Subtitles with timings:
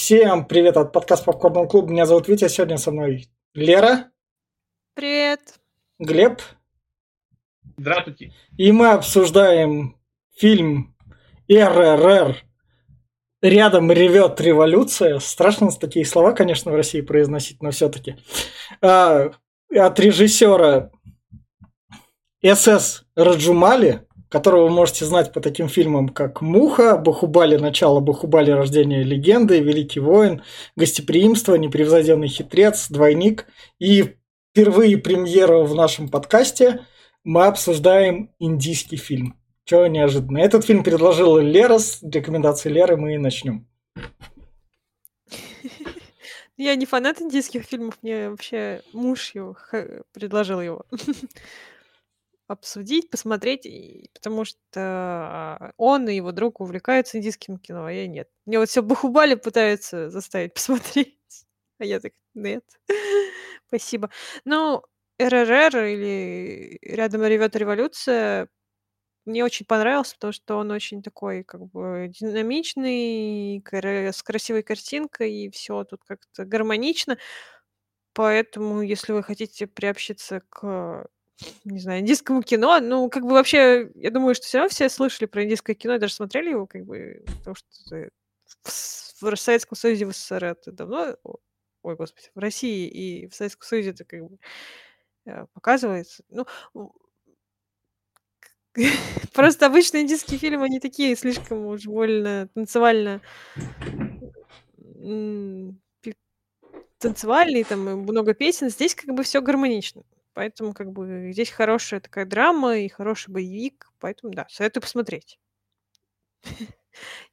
[0.00, 1.90] Всем привет от подкаста Попкорн Клуб.
[1.90, 4.10] Меня зовут Витя, сегодня со мной Лера.
[4.94, 5.60] Привет.
[5.98, 6.40] Глеб.
[7.76, 8.32] Здравствуйте.
[8.56, 9.98] И мы обсуждаем
[10.34, 10.96] фильм
[11.50, 12.38] РРР
[13.42, 15.18] «Рядом ревет революция».
[15.18, 18.16] Страшно такие слова, конечно, в России произносить, но все-таки.
[18.80, 19.32] А,
[19.70, 20.90] от режиссера
[22.42, 27.56] СС Раджумали которого вы можете знать по таким фильмам, как «Муха», «Бахубали.
[27.56, 28.52] Начало», «Бахубали.
[28.52, 30.42] Рождение легенды», «Великий воин»,
[30.76, 33.46] «Гостеприимство», «Непревзойденный хитрец», «Двойник».
[33.80, 34.14] И
[34.52, 36.86] впервые премьера в нашем подкасте
[37.24, 39.36] мы обсуждаем индийский фильм.
[39.64, 40.38] Чего неожиданно.
[40.38, 43.66] Этот фильм предложила Лера, с рекомендацией Леры мы и начнем.
[46.56, 49.56] Я не фанат индийских фильмов, мне вообще муж его
[50.12, 50.84] предложил его.
[52.50, 53.66] обсудить, посмотреть,
[54.14, 58.28] потому что а, он и его друг увлекаются индийским кино, а я нет.
[58.46, 61.16] Мне вот все Бахубали пытаются заставить посмотреть,
[61.78, 62.64] а я так, нет,
[63.68, 64.10] спасибо.
[64.44, 64.82] Ну,
[65.18, 68.48] РРР или «Рядом ревет революция»
[69.26, 73.62] мне очень понравился, потому что он очень такой как бы динамичный,
[74.12, 77.18] с красивой картинкой, и все тут как-то гармонично.
[78.14, 81.06] Поэтому, если вы хотите приобщиться к
[81.64, 82.80] не знаю, индийскому кино.
[82.80, 85.98] Ну, как бы вообще, я думаю, что все равно все слышали про индийское кино и
[85.98, 88.10] даже смотрели его, как бы, потому что
[89.20, 91.16] в Советском Союзе, в СССР это давно,
[91.82, 94.38] ой, господи, в России и в Советском Союзе это как бы
[95.26, 96.24] э, показывается.
[96.28, 96.46] Ну,
[99.32, 103.20] просто обычные индийские фильмы, они такие слишком уж больно танцевально
[106.98, 108.68] танцевальные, там много песен.
[108.68, 110.02] Здесь как бы все гармонично.
[110.34, 115.38] Поэтому как бы здесь хорошая такая драма и хороший боевик, поэтому да, советую посмотреть.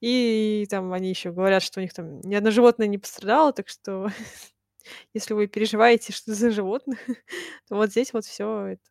[0.01, 3.67] И там они еще говорят, что у них там ни одно животное не пострадало, так
[3.69, 4.09] что
[5.13, 6.99] если вы переживаете, что за животных,
[7.67, 8.83] то вот здесь вот все это,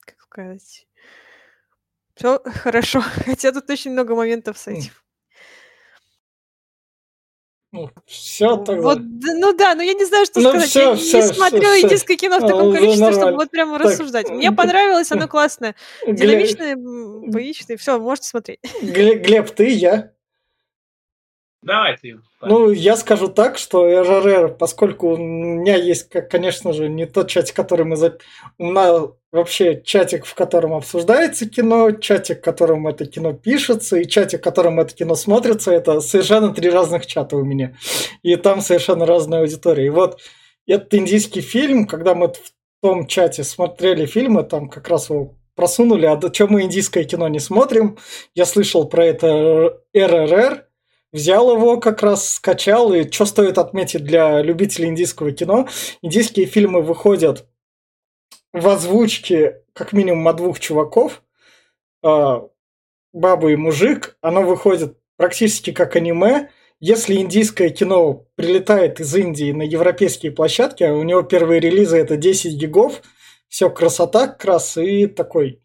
[0.00, 0.86] как сказать,
[2.14, 3.00] все хорошо.
[3.26, 4.92] Хотя тут очень много моментов с этим.
[7.72, 8.82] Ну, все тогда.
[8.82, 10.68] Вот, ну да, но я не знаю, что ну, сказать.
[10.68, 13.20] Все, я все, не смотрю все, индийское кино в таком а, количестве, нормально.
[13.20, 13.86] чтобы вот прямо так.
[13.86, 14.28] рассуждать.
[14.28, 15.74] Мне понравилось, оно классное.
[16.06, 17.78] Динамичное, боичное.
[17.78, 18.60] Все, можете смотреть.
[18.82, 20.12] Глеб, ты, я.
[21.62, 22.18] Давайте.
[22.40, 27.54] Ну, я скажу так, что РРР, поскольку у меня есть, конечно же, не тот чатик,
[27.54, 27.96] который мы...
[27.96, 28.18] За...
[28.58, 34.08] У нас вообще чатик, в котором обсуждается кино, чатик, в котором это кино пишется, и
[34.08, 37.76] чатик, в котором это кино смотрится, это совершенно три разных чата у меня.
[38.22, 39.86] И там совершенно разная аудитория.
[39.86, 40.20] И вот
[40.66, 42.52] этот индийский фильм, когда мы в
[42.82, 47.38] том чате смотрели фильмы, там как раз его просунули, а чего мы индийское кино не
[47.38, 47.98] смотрим,
[48.34, 50.66] я слышал про это РРР,
[51.12, 55.68] взял его как раз, скачал, и что стоит отметить для любителей индийского кино,
[56.00, 57.46] индийские фильмы выходят
[58.52, 61.22] в озвучке как минимум от двух чуваков,
[62.02, 62.48] а,
[63.12, 66.50] баба и мужик, оно выходит практически как аниме,
[66.80, 72.16] если индийское кино прилетает из Индии на европейские площадки, а у него первые релизы это
[72.16, 73.02] 10 гигов,
[73.48, 75.62] все красота как раз и такой,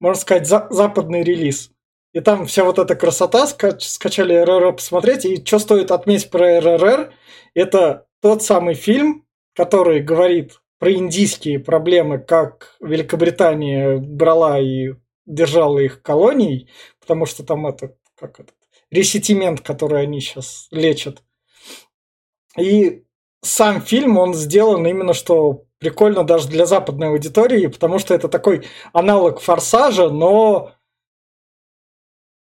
[0.00, 1.73] можно сказать, за западный релиз.
[2.14, 5.24] И там вся вот эта красота, скачали РРР посмотреть.
[5.24, 7.12] И что стоит отметить про РРР,
[7.54, 14.92] это тот самый фильм, который говорит про индийские проблемы, как Великобритания брала и
[15.26, 16.70] держала их колонией,
[17.00, 18.54] потому что там это, как этот,
[18.92, 21.22] ресетимент, который они сейчас лечат.
[22.56, 23.02] И
[23.42, 28.64] сам фильм, он сделан именно что прикольно даже для западной аудитории, потому что это такой
[28.92, 30.73] аналог «Форсажа», но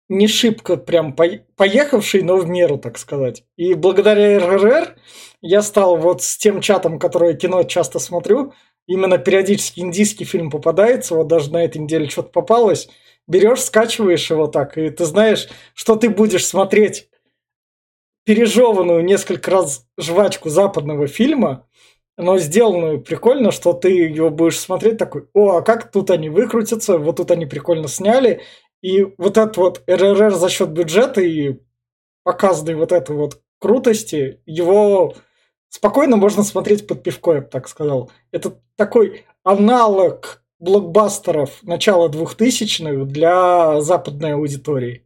[0.09, 3.43] не шибко прям поехавший, но в меру, так сказать.
[3.57, 4.95] И благодаря РРР
[5.41, 8.53] я стал вот с тем чатом, который кино часто смотрю,
[8.87, 12.89] именно периодически индийский фильм попадается, вот даже на этой неделе что-то попалось,
[13.27, 17.09] берешь, скачиваешь его так, и ты знаешь, что ты будешь смотреть
[18.23, 21.67] пережеванную несколько раз жвачку западного фильма,
[22.17, 26.97] но сделанную прикольно, что ты его будешь смотреть такой, о, а как тут они выкрутятся,
[26.97, 28.41] вот тут они прикольно сняли,
[28.81, 31.59] и вот этот вот РРР за счет бюджета и
[32.23, 35.15] показанной вот этой вот крутости, его
[35.69, 38.11] спокойно можно смотреть под пивко, я бы так сказал.
[38.31, 45.03] Это такой аналог блокбастеров начала двухтысячных для западной аудитории.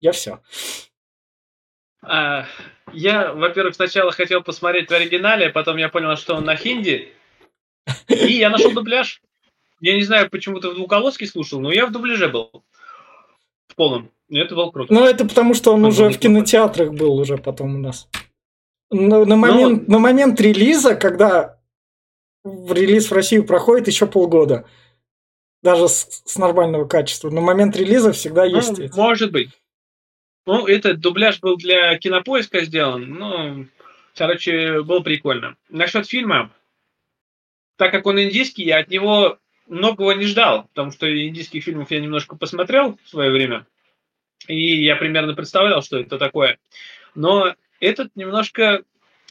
[0.00, 0.40] Я все.
[2.02, 2.46] А,
[2.92, 7.12] я, во-первых, сначала хотел посмотреть в оригинале, потом я понял, что он на хинди.
[8.08, 9.22] И я нашел дубляж.
[9.80, 12.64] Я не знаю, почему ты в двухголоске слушал, но я в дубляже был
[13.80, 14.10] полном.
[14.28, 14.92] Это был круто.
[14.92, 18.10] Ну, это потому, что он, он уже в кинотеатрах был уже потом у нас.
[18.90, 19.94] На, на, момент, Но...
[19.94, 21.58] на момент релиза, когда
[22.44, 24.66] релиз в Россию проходит еще полгода.
[25.62, 27.30] Даже с, с нормального качества.
[27.30, 28.78] На момент релиза всегда ну, есть.
[28.78, 28.94] Эти.
[28.94, 29.48] Может быть.
[30.44, 33.04] Ну, этот дубляж был для кинопоиска сделан.
[33.14, 33.66] Ну,
[34.14, 35.56] короче, было прикольно.
[35.70, 36.50] Насчет фильма,
[37.76, 39.38] так как он индийский, я от него
[39.70, 43.66] многого не ждал, потому что индийских фильмов я немножко посмотрел в свое время,
[44.46, 46.58] и я примерно представлял, что это такое.
[47.14, 48.82] Но этот немножко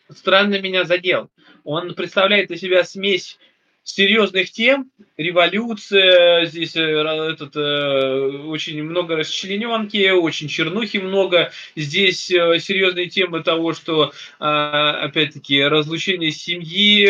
[0.09, 1.30] странно меня задел.
[1.63, 3.38] Он представляет из себя смесь
[3.83, 12.59] серьезных тем, революция, здесь э, этот, э, очень много расчлененки, очень чернухи много, здесь э,
[12.59, 17.09] серьезные темы того, что, э, опять-таки, разлучение семьи,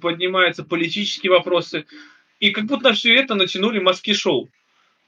[0.00, 1.84] поднимаются политические вопросы,
[2.40, 4.50] и как будто все это натянули маски-шоу.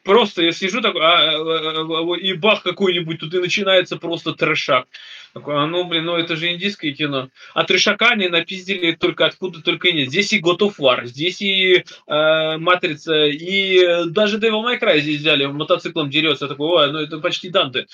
[0.05, 4.88] Просто я сижу такой, а, а, а, и бах какой-нибудь, тут и начинается просто трешак.
[5.32, 7.29] Такой, а ну, блин, ну это же индийское кино.
[7.55, 10.08] А трешака они напиздили только откуда только нет.
[10.08, 15.20] Здесь и God of War, здесь и э, Матрица, и даже Devil May Cry здесь
[15.20, 16.49] взяли, мотоциклом дерется.
[16.49, 17.87] Такой, ой, ну это почти Данте.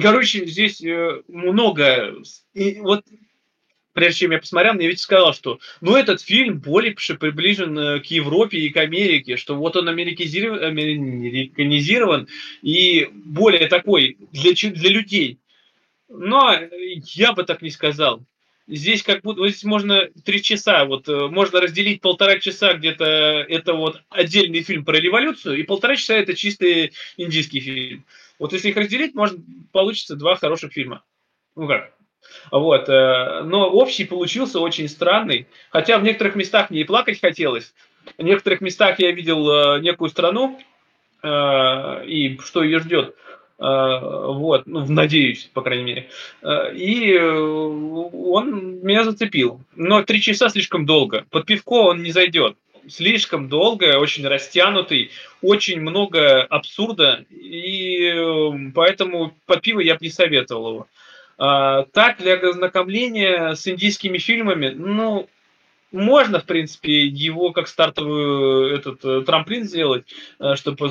[0.00, 2.14] Короче, здесь э, много.
[2.54, 3.04] И вот
[3.92, 8.06] прежде чем я посмотрел, мне ведь сказал, что ну этот фильм более приближен э, к
[8.06, 12.28] Европе и к Америке, что вот он американизирован,
[12.62, 15.38] и более такой для, для людей.
[16.08, 16.58] Но
[17.14, 18.24] я бы так не сказал.
[18.68, 23.44] Здесь как будто вот здесь можно три часа, вот э, можно разделить полтора часа где-то
[23.48, 28.04] это вот отдельный фильм про революцию, и полтора часа это чистый индийский фильм.
[28.38, 29.38] Вот если их разделить, может
[29.72, 31.02] получится два хороших фильма.
[31.56, 31.92] Ну как,
[32.50, 32.88] вот.
[32.88, 35.46] Э, но общий получился очень странный.
[35.70, 37.74] Хотя в некоторых местах мне и плакать хотелось.
[38.18, 40.58] В некоторых местах я видел э, некую страну
[41.22, 43.16] э, и что ее ждет.
[43.58, 46.08] Вот, ну, надеюсь, по крайней мере.
[46.74, 49.60] И он меня зацепил.
[49.76, 51.26] Но три часа слишком долго.
[51.30, 52.56] Под пивко он не зайдет.
[52.88, 58.12] Слишком долго, очень растянутый, очень много абсурда, и
[58.74, 60.86] поэтому под пиво я бы не советовал его.
[61.44, 65.28] А, так, для ознакомления с индийскими фильмами, ну,
[65.90, 70.04] можно, в принципе, его как стартовый этот э, трамплин сделать,
[70.38, 70.88] э, чтобы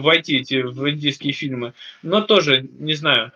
[0.00, 1.72] войти эти, в индийские фильмы.
[2.02, 3.30] Но тоже, не знаю.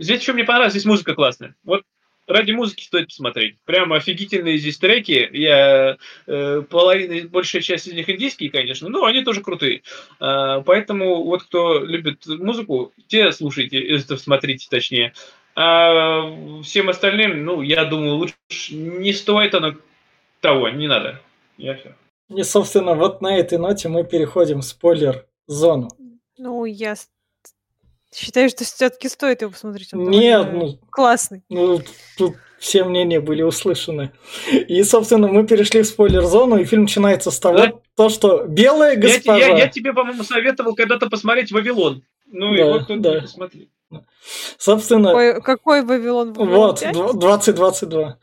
[0.00, 1.54] Здесь что мне понравилось, здесь музыка классная.
[1.62, 1.84] Вот
[2.26, 3.56] ради музыки стоит посмотреть.
[3.64, 5.30] Прямо офигительные здесь треки.
[5.32, 9.82] Я э, половина, большая часть из них индийские, конечно, но они тоже крутые.
[10.20, 15.12] Э, поэтому вот кто любит музыку, те слушайте, это смотрите точнее.
[15.54, 18.34] А всем остальным, ну, я думаю, лучше
[18.70, 19.74] не стоит оно
[20.40, 21.20] того, не надо.
[21.58, 21.94] Я все.
[22.28, 25.88] И, собственно, вот на этой ноте мы переходим в спойлер-зону.
[26.38, 26.94] Ну, я
[28.14, 29.92] считаю, что все-таки стоит его посмотреть.
[29.92, 31.42] Он Нет, ну, классный.
[31.50, 31.80] Ну,
[32.16, 34.12] тут все мнения были услышаны.
[34.50, 37.72] И, собственно, мы перешли в спойлер-зону, и фильм начинается с того, да?
[37.96, 39.38] то, что белая госпожа...
[39.38, 42.02] Я, я, я тебе, по-моему, советовал когда-то посмотреть «Вавилон».
[42.26, 43.20] Ну, да, и вот тут да.
[43.20, 43.68] посмотри.
[44.58, 45.10] Собственно...
[45.10, 46.32] Какой, какой Вавилон?
[46.32, 48.18] Вот, 2022.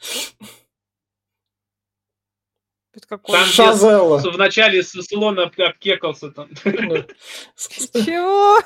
[3.08, 3.36] Какой?
[3.36, 4.18] Там Шазелла.
[4.18, 6.50] В начале слон обкекался там.
[6.56, 8.60] Чего?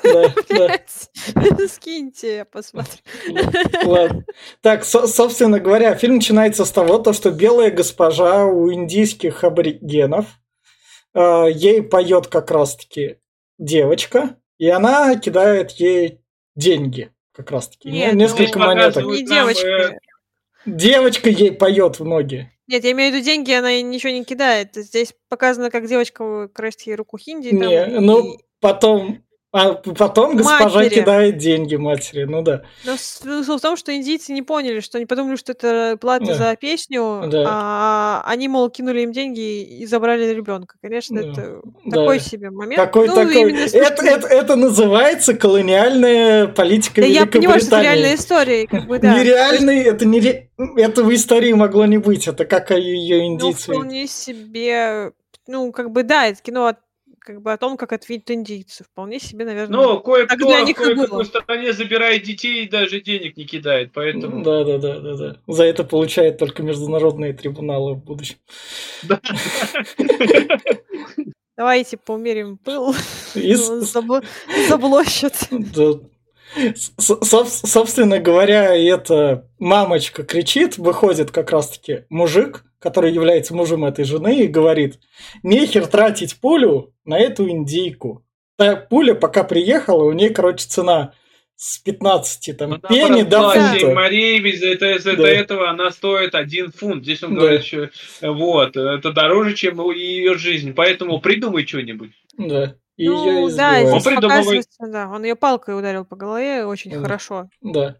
[0.48, 3.00] Да, Скиньте, я посмотрю.
[3.84, 4.24] Ладно.
[4.60, 10.26] Так, собственно говоря, фильм начинается с того, то, что белая госпожа у индийских аборигенов,
[11.14, 13.18] э, ей поет как раз-таки
[13.58, 16.20] девочка, и она кидает ей
[16.54, 17.90] деньги, как раз таки.
[17.90, 19.04] Нет, несколько монеток.
[19.04, 19.66] Не девочка.
[19.66, 19.98] Э,
[20.66, 22.50] девочка ей поет в ноги.
[22.66, 24.74] Нет, я имею в виду деньги, она ничего не кидает.
[24.74, 27.48] Здесь показано, как девочка красит ей руку хинди.
[27.48, 28.38] Не, там, ну, и...
[28.60, 29.23] потом
[29.54, 31.00] а потом госпожа матери.
[31.00, 32.62] кидает деньги матери, ну да.
[32.84, 36.34] Но смысл в том, что индийцы не поняли, что они подумали, что это плата да.
[36.34, 37.44] за песню, да.
[37.46, 40.74] а они, мол, кинули им деньги и забрали ребенка.
[40.82, 41.28] Конечно, да.
[41.30, 41.96] это да.
[41.98, 42.82] такой себе момент.
[42.82, 43.52] Какой ну, такой?
[43.52, 47.14] Это, это, это называется колониальная политика да Великобритании.
[47.14, 48.66] Я понимаю, что это реальная история.
[48.66, 49.16] Как бы, да.
[49.16, 50.20] Нереальный, это не
[50.76, 53.70] это в истории могло не быть, это как ее ну, индийцы.
[53.70, 55.12] Ну, вполне себе,
[55.46, 56.74] ну, как бы, да, это кино
[57.24, 58.84] как бы о том, как ответить индийцы.
[58.84, 59.76] Вполне себе, наверное.
[59.76, 64.44] Ну, кое-кто в кое-какой стране забирает детей и даже денег не кидает, поэтому...
[64.44, 65.36] Да, да, да, да, да.
[65.46, 68.36] За это получает только международные трибуналы в будущем.
[71.56, 72.94] Давайте померим пыл.
[74.68, 75.48] Заблощат.
[76.98, 84.46] Собственно говоря, эта мамочка кричит, выходит как раз-таки мужик, который является мужем этой жены, и
[84.46, 85.00] говорит,
[85.42, 88.22] нехер тратить пулю на эту индейку.
[88.56, 91.12] та пуля, пока приехала, у нее, короче, цена
[91.56, 93.58] с 15 там Ну, там пени до фунта.
[94.38, 95.28] ведь за это, за Да.
[95.28, 97.02] этого она стоит один фунт.
[97.02, 97.40] Здесь он Да.
[97.40, 97.90] говорит, что
[98.22, 100.72] вот, это дороже, чем ее жизнь.
[100.72, 102.10] Поэтому придумай что-нибудь.
[102.38, 102.76] Да.
[102.96, 103.84] И Ну, ее да, избивают.
[103.94, 107.00] Он здесь придумывает- показывается, да, он ее палкой ударил по голове очень Да.
[107.00, 107.48] хорошо.
[107.60, 107.96] Да.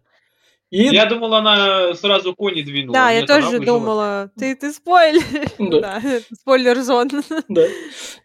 [0.71, 2.93] И Я думал, она сразу кони двинула.
[2.93, 5.23] Да, я тоже думала, ты, ты спойлер.
[5.59, 5.79] Да.
[5.79, 7.09] Да, это спойлер-зон.
[7.47, 7.63] Да.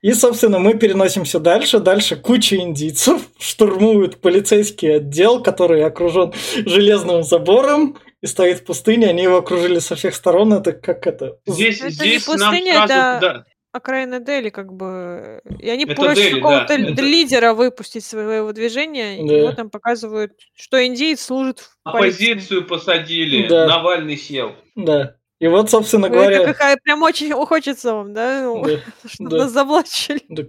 [0.02, 1.78] И, собственно, мы переносимся дальше.
[1.80, 6.32] Дальше куча индийцев штурмуют полицейский отдел, который окружен
[6.66, 9.08] железным забором и стоит в пустыне.
[9.08, 10.52] Они его окружили со всех сторон.
[10.54, 11.38] Это как это?
[11.46, 12.92] Здесь, Это не здесь нам пустыня, сразу...
[12.92, 13.44] это- да.
[13.72, 15.40] Окраина Дели, как бы.
[15.60, 19.46] И они Это просят Дели, какого-то да, это- лидера выпустить своего движения, и Да.
[19.46, 21.76] вот там показывают, что индиец служит в.
[21.98, 23.66] Оппозицию посадили, Да.
[23.66, 24.54] Навальный сел.
[24.76, 25.16] Да.
[25.38, 26.44] И вот, собственно Ой, это говоря...
[26.52, 28.42] какая прям очень хочется вам, да?
[28.42, 28.78] Ну, Да,
[29.08, 29.36] Чтобы да.
[29.38, 30.22] нас заблачили.
[30.28, 30.42] Да.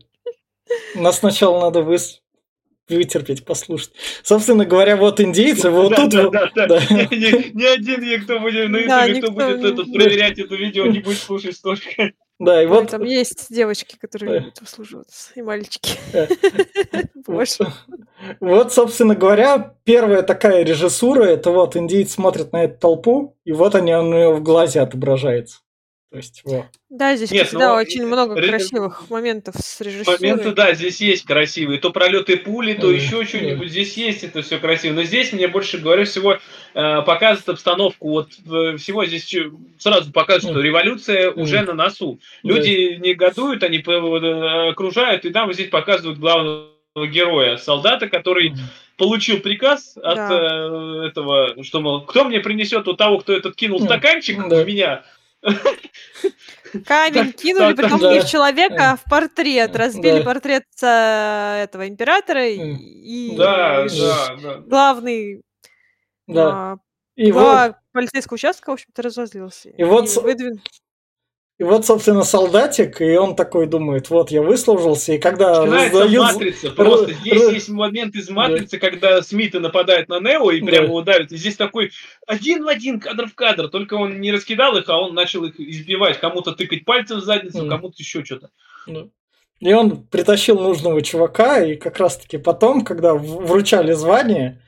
[0.96, 2.20] Нас сначала надо выс-
[2.90, 3.92] вытерпеть, послушать.
[4.24, 6.10] Собственно говоря, вот индейцы, вот Да, тут...
[6.12, 6.68] да, вот- да, да.
[6.68, 6.80] да.
[7.12, 10.56] Ни, ни один никто будет на Да, ютубе, кто никто будет не- этот, проверять это
[10.56, 12.12] видео, не будет слушать столько.
[12.42, 12.90] Да, и вот...
[12.90, 15.92] Там есть девочки, которые любят услуживаться, и мальчики.
[17.28, 17.72] Боже.
[18.40, 23.76] Вот, собственно говоря, первая такая режиссура, это вот индейцы смотрят на эту толпу, и вот
[23.76, 25.60] они, у нее в глазе отображается.
[26.12, 26.66] То есть, вот.
[26.90, 30.18] Да, здесь Нет, всегда ну, очень много ре- красивых моментов с режиссурой.
[30.20, 31.80] Моменты, да, здесь есть красивые.
[31.80, 33.70] То пролеты пули, то Да, еще что-нибудь.
[33.70, 34.94] Здесь есть это все красиво.
[34.94, 38.10] Но здесь мне больше, говорю, всего э, показывает обстановку.
[38.10, 39.34] Вот э, всего здесь
[39.78, 42.20] сразу показывает, что революция уже на носу.
[42.44, 46.68] Люди негодуют, они э, окружают, и нам вот здесь показывают главного
[47.10, 48.54] героя, солдата, который
[48.98, 50.30] получил приказ от Да.
[50.34, 54.62] э, этого, что, мол, кто мне принесет у того, кто этот кинул стаканчик Да.
[54.62, 55.06] в меня,
[56.86, 59.76] Камень кинули, притом не в человека, а в портрет.
[59.76, 63.36] Разбили портрет э, этого императора и-
[64.68, 65.42] главный
[66.30, 66.76] а,
[67.92, 69.70] полицейского участка, в общем-то, разозлился.
[69.70, 70.10] И вот
[71.62, 76.24] и вот, собственно, солдатик, и он такой думает, вот, я выслужился, и когда Начинается раздают...
[76.34, 76.72] матрица.
[76.72, 81.04] Просто р- здесь р- есть момент из матрицы, когда Смиты нападают на Нео и прямо
[81.04, 81.14] Да.
[81.18, 81.26] его.
[81.30, 81.92] И здесь такой
[82.26, 83.68] один в один, кадр в кадр.
[83.70, 86.20] Только он не раскидал их, а он начал их избивать.
[86.20, 87.70] Кому-то тыкать пальцем в задницу, Мгм.
[87.70, 88.50] кому-то еще что-то.
[88.88, 89.12] Ну.
[89.60, 94.64] И он притащил нужного чувака, и как раз-таки потом, когда вручали звание,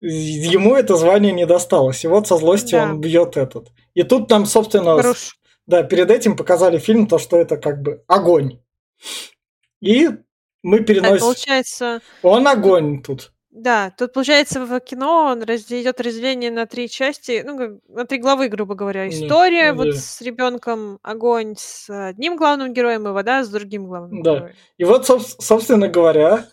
[0.00, 2.04] ему это звание не досталось.
[2.04, 2.84] И вот со злостью Да.
[2.84, 3.66] он бьет этот.
[3.94, 5.36] И тут нам, собственно, Хорош.
[5.66, 8.60] Да, перед этим показали фильм, то, что это как бы огонь.
[9.80, 10.08] И
[10.62, 11.20] мы Так, переносим...
[11.20, 13.32] получается, Он огонь тут.
[13.50, 18.04] да, тут получается в кино он разде- идет разделение на три части, ну, как- на
[18.04, 19.08] три главы, грубо говоря.
[19.08, 19.92] История вот да.
[19.92, 24.34] с ребенком, огонь с одним главным героем и вода с другим главным Да.
[24.36, 24.54] героем.
[24.78, 26.46] И вот, соб- собственно говоря,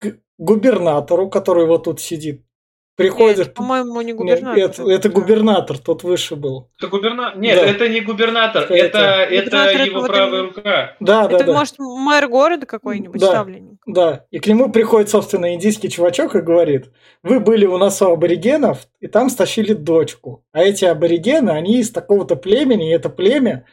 [0.00, 2.44] к губернатору, который вот тут сидит,
[2.96, 3.38] приходит...
[3.38, 4.58] Нет, по-моему, не Нет, губернатор.
[4.62, 6.68] это, это губернатор, тот выше был.
[6.78, 7.38] Это губернатор?
[7.40, 7.66] Нет, Да.
[7.66, 8.62] это не губернатор.
[8.64, 10.96] Это- Это, Губернатор это его вот правая именно- рука.
[11.00, 11.52] Да, да, Это, да.
[11.52, 13.26] может, мэр города какой-нибудь Да.
[13.28, 13.80] ставленник.
[13.86, 16.86] Да, и к нему приходит, собственно, индийский чувачок и говорит,
[17.22, 20.44] вы были у нас у аборигенов, и там стащили дочку.
[20.52, 23.64] А эти аборигены, они из такого-то племени, и это племя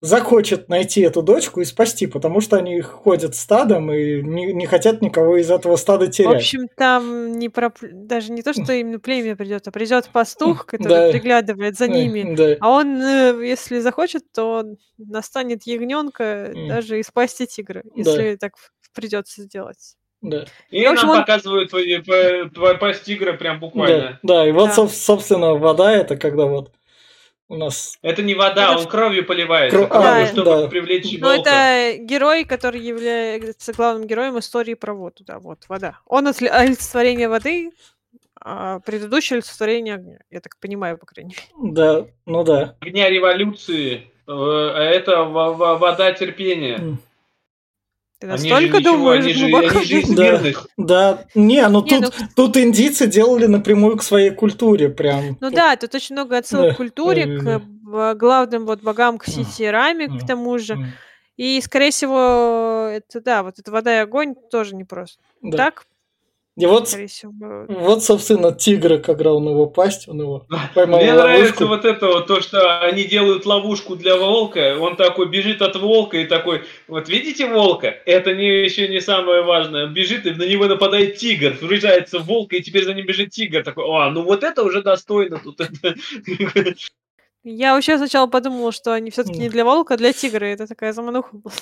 [0.00, 5.00] захочет найти эту дочку и спасти, потому что они ходят стадом и не, не хотят
[5.00, 6.36] никого из этого стада В терять.
[6.36, 7.72] общем, там не про...
[7.80, 11.10] даже не то, что именно племя придет, а придет пастух, который Да.
[11.12, 12.34] приглядывает за Э, ними.
[12.36, 14.64] Да, А он, э, если захочет, то
[14.98, 16.68] настанет ягненка М.
[16.68, 18.52] даже из пасти тигра, если так
[18.94, 19.96] придется сделать.
[20.20, 20.44] да.
[20.70, 24.18] И В общем, нам он- показывают по- пасть тигра прям буквально.
[24.22, 24.82] Да, да, и вот, Да.
[24.82, 26.70] соб- собственно, вода это когда вот
[27.48, 27.98] у нас...
[28.02, 30.68] Это не вода, Это он кровью поливается, Кро- кровью, а, чтобы да.
[30.68, 31.50] привлечь Ну, волка.
[31.50, 35.24] это герой, который является главным героем истории про воду.
[35.24, 35.98] Да, вот, вода.
[36.06, 37.70] Он отли- олицетворение воды,
[38.40, 40.18] а предыдущее олицетворение огня.
[40.30, 41.72] Я так понимаю, по крайней мере.
[41.74, 42.76] Да, ну да.
[42.80, 46.96] Огня революции, э, а это во- во- вода терпения.
[48.18, 49.78] Ты Они же настолько ничего, думаешь они же, глубоко?
[49.78, 50.42] они же из Да.
[50.76, 55.36] Да, не, ну Не, тут, ну- тут индийцы делали напрямую к своей культуре прям.
[55.40, 59.26] Ну да, тут очень много отсылок Да, к культуре, да, к главным вот богам, к
[59.26, 60.78] Сити и Раме, к тому же.
[61.36, 65.20] И, скорее всего, это да, вот эта вода и огонь тоже непросто.
[65.42, 65.56] да.
[65.56, 65.86] Так,
[66.56, 67.66] И вот, всего.
[67.68, 71.28] вот, собственно, тигра, когда он его пасть, он его поймал Мне ловушку.
[71.28, 75.74] нравится вот это вот, то, что они делают ловушку для волка, он такой бежит от
[75.74, 77.88] волка и такой, вот видите волка?
[78.06, 79.86] Это не, еще не самое важное.
[79.86, 83.30] Он бежит, и на него нападает тигр, врежается в волка, и теперь за ним бежит
[83.30, 83.64] тигр.
[83.64, 85.60] Такой, а, ну вот это уже достойно тут.
[85.60, 85.96] это».
[87.42, 90.44] Я вообще сначала подумала, что они все-таки не для волка, а для тигра.
[90.44, 91.52] Это такая замануха была.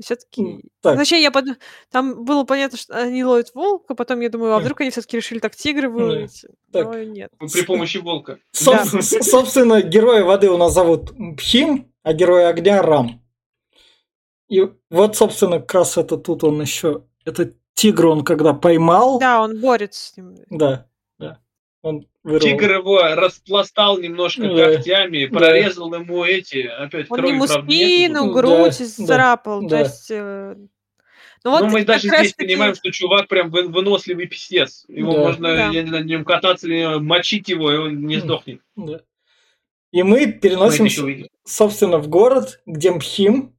[0.00, 0.60] Все-таки...
[0.82, 1.46] Так, Зачем я под...
[1.90, 5.38] Там было понятно, что они ловят волка, потом я думаю, а вдруг они все-таки решили
[5.38, 6.44] так тигры выловить?
[6.70, 6.86] Так.
[6.86, 7.32] Но нет.
[7.38, 8.38] При помощи волка.
[8.52, 13.22] соб- с- собственно, героя воды у нас зовут Пхим, а героя огня Рам.
[14.48, 17.04] И вот, собственно, как раз это тут он еще...
[17.24, 19.18] Это тигр он когда поймал.
[19.18, 20.36] Да, он борется с ним.
[20.50, 20.86] Да,
[21.18, 21.40] да.
[21.82, 22.40] Он вырвал.
[22.40, 24.72] Тигр его распластал немножко Да.
[24.74, 27.72] когтями, прорезал ему эти, опять Он крови, ему правда, нету.
[27.72, 29.60] спину, Да, грудь да, царапал.
[29.62, 29.80] То да.
[29.80, 30.10] есть...
[30.10, 30.56] э,
[31.44, 34.84] Ну вот Но мы как даже здесь таки- понимаем, что чувак прям вы- выносливый писец.
[34.88, 35.18] Его Да.
[35.20, 35.66] можно, Да.
[35.70, 38.20] я не знаю, на нем кататься или мочить его, и он не М.
[38.22, 38.60] сдохнет.
[38.74, 39.00] Да.
[39.92, 41.28] И мы Мы переносимся, увидим.
[41.44, 43.55] собственно, в город, где Мхим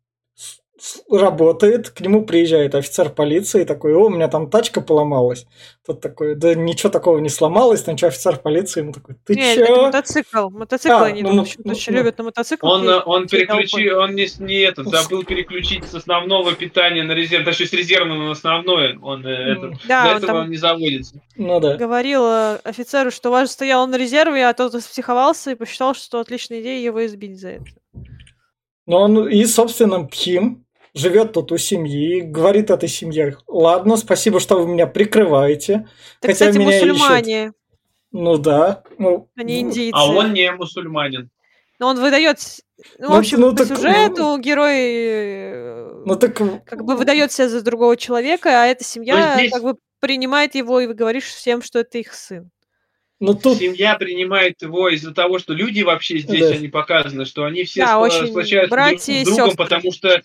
[1.09, 5.47] работает, к нему приезжает офицер полиции такой, о, у меня там тачка поломалась.
[5.85, 9.55] Тот такой, да ничего такого не сломалось, там что, офицер полиции, ему такой, ты Не,
[9.55, 9.81] это чё?
[9.83, 10.49] мотоцикл.
[10.49, 11.93] Мотоцикл А, они ну, ну, очень ну, ну.
[11.93, 12.67] любят на мотоцикл.
[12.67, 17.45] Он, э, он переключил, он не, не это, забыл переключить с основного питания на резерв,
[17.45, 18.99] даже с резервного на основное.
[19.01, 21.21] Он э, этот, Да, до он этого там он не заводится.
[21.35, 21.75] Ну да.
[21.75, 26.61] говорил э, офицеру, что ваш стоял на резерве, а тот психовался и посчитал, что отличная
[26.61, 27.65] идея его избить за это.
[28.85, 30.66] Но он и, собственно, Пхим
[30.97, 35.87] живет тут у семьи, говорит этой семье, ладно, спасибо, что вы меня прикрываете.
[36.21, 36.89] Так, Хотя кстати, меня ищут.
[36.93, 37.53] мусульмане,
[38.11, 38.83] Ну да.
[38.97, 39.95] Ну, они ну, индийцы.
[39.95, 41.29] А он не мусульманин.
[41.79, 42.39] Но он выдает...
[42.39, 42.61] с-
[42.97, 46.35] Ну, в Ну, общем, ну, по так, сюжету герой э, Ну так...
[46.65, 50.79] как бы выдает себя за другого человека, а эта семья здесь- как бы принимает его,
[50.79, 52.49] и говоришь всем, что это их сын.
[53.19, 53.57] Ну тут...
[53.57, 56.55] Семья принимает его из-за того, что люди вообще здесь, Да.
[56.55, 59.63] они показаны, что они все Да, спла- очень сплочаются братья друг и с другом, сестры.
[59.65, 60.21] потому что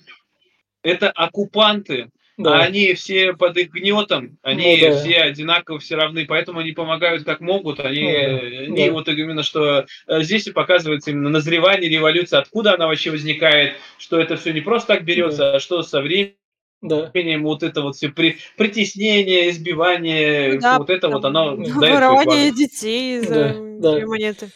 [0.83, 2.59] это оккупанты, Да.
[2.59, 4.97] а они все под их гнетом, они Ну да.
[4.99, 8.93] все одинаково все равны, поэтому они помогают как могут, они, Ну да, э, они да.
[8.93, 14.19] вот именно что э, здесь и показывается именно назревание революции, откуда она вообще возникает, что
[14.19, 16.35] это все не просто так берется, а что со временем
[16.83, 17.11] Да.
[17.43, 23.21] вот это вот все при, притеснение, избивание, да, вот это вот оно дает Ворование детей
[23.21, 23.93] за Да, да.
[23.97, 24.49] две монеты.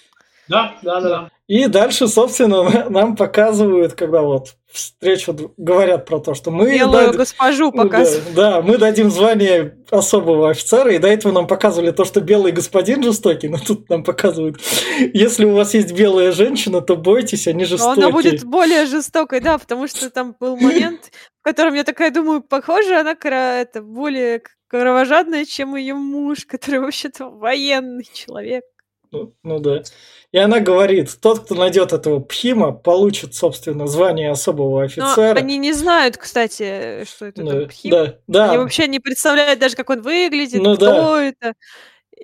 [0.49, 1.09] Да, да, да.
[1.09, 1.31] да.
[1.49, 6.76] И дальше, собственно, нам показывают, когда вот встречу говорят про то, что мы...
[6.76, 8.35] Белую дад- госпожу Да, показывают.
[8.35, 13.02] да, мы дадим звание особого офицера, и до этого нам показывали то, что белый господин
[13.02, 14.59] жестокий, но тут нам показывают,
[15.15, 18.04] если у вас есть белая женщина, то бойтесь, они Но жестокие.
[18.04, 22.43] она будет более жестокой, да, потому что там был момент, в котором я такая думаю,
[22.43, 28.65] похоже, она это более кровожадная, чем ее муж, который вообще-то военный человек.
[29.13, 29.82] Ну, ну да.
[30.37, 35.35] И она говорит, тот, кто найдет этого Пхима, получит, собственно, звание особого Но офицера.
[35.39, 37.91] они не знают, кстати, что это Да, там Пхим.
[37.91, 38.49] да, да.
[38.51, 41.23] Они вообще не представляют даже, как он выглядит, Ну кто да.
[41.25, 41.55] это.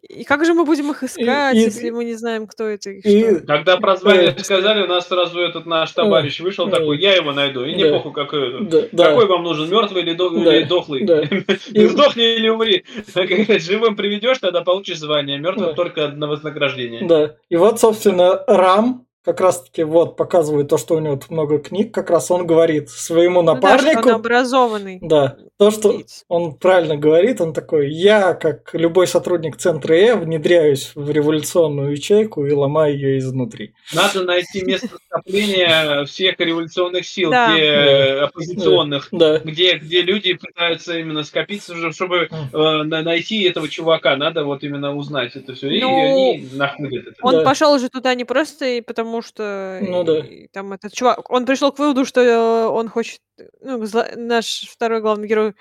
[0.09, 2.99] И как же мы будем их искать, и- если мы не знаем, кто это и,
[2.99, 3.47] и- что?
[3.47, 4.43] Когда про звание Да.
[4.43, 6.79] сказали, у нас сразу этот наш товарищ вышел Да.
[6.79, 7.93] такой, я его найду, и не Да.
[7.93, 8.65] похуй какой это.
[8.65, 9.05] Да, да.
[9.11, 10.57] Какой вам нужен, мертвый или, до- Да.
[10.57, 11.05] или дохлый?
[11.05, 11.21] Да.
[11.73, 12.85] И- Сдохни или умри.
[13.15, 15.73] Когда живым приведешь, тогда получишь звание, мертвым Да.
[15.75, 17.07] только на вознаграждение.
[17.07, 17.37] Да.
[17.49, 21.93] И вот, собственно, Рам как раз-таки вот показывает то, что у него тут много книг,
[21.95, 24.09] как раз он говорит своему Ну да, напарнику.
[24.09, 24.99] он образованный.
[25.01, 30.93] Да, то, что он правильно говорит, он такой, я, как любой сотрудник Центра Э, внедряюсь
[30.95, 33.75] в революционную ячейку и ломаю ее изнутри.
[33.95, 37.53] Надо найти место скопления всех революционных сил, Да.
[37.55, 43.69] где оппозиционных, Да, где, где люди пытаются именно скопиться, уже, чтобы э, на- найти этого
[43.69, 44.17] чувака.
[44.17, 45.69] Надо вот именно узнать это все.
[45.71, 47.17] И Ну, они находят это.
[47.23, 47.43] Он Да.
[47.45, 50.21] пошел же туда не просто и потому, что Ну да.
[50.21, 53.21] и там этот чувак, он пришел к выводу, что он хочет,
[53.61, 55.55] ну, зла- наш второй главный герой,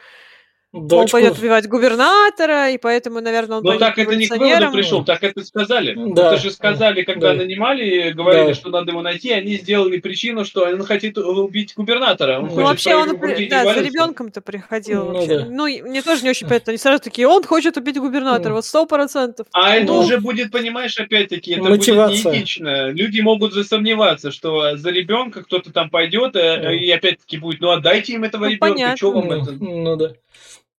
[0.73, 1.11] он дочку...
[1.17, 5.03] пойдет убивать губернатора, и поэтому, наверное, он Но пойдет так это не к выводу пришел,
[5.03, 5.95] так это сказали.
[6.13, 6.33] Да.
[6.33, 7.39] Это же сказали, когда Да.
[7.43, 8.53] нанимали, говорили, Да.
[8.53, 12.37] что надо его найти, они сделали причину, что он хотит убить губернатора.
[12.39, 15.39] Он Ну, Ну, хочет вообще, он, да, за ребенком-то приходил Ну вообще.
[15.39, 15.45] да.
[15.49, 16.71] Ну, мне тоже не очень понятно.
[16.71, 18.55] Они сразу такие, он хочет убить губернатора, Ну.
[18.55, 19.47] вот сто процентов.
[19.51, 22.23] А это Ну, уже будет, понимаешь, опять-таки, это мотивация.
[22.23, 22.89] будет неэтично.
[22.91, 26.69] Люди могут засомневаться, что за ребенка кто-то там пойдет, э, Ну.
[26.71, 28.97] и опять-таки будет, ну отдайте им этого Ну, ребенка, понятно.
[28.97, 29.51] что вам Ну, это?
[29.59, 30.11] ну да.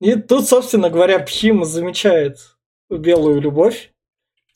[0.01, 2.37] И тут, собственно говоря, Пхим замечает
[2.89, 3.91] белую любовь.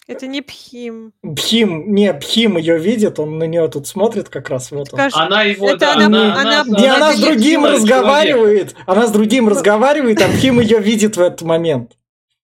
[0.07, 1.13] Это не Пхим.
[1.35, 4.97] Пхим, не, Пхим ее видит, он на нее тут смотрит как раз вот он.
[4.97, 9.11] Кажется, Она его, Это да, она- она, она- Где она с другим разговаривает, она с
[9.11, 11.93] другим разговаривает, а Пхим ее видит в этот момент.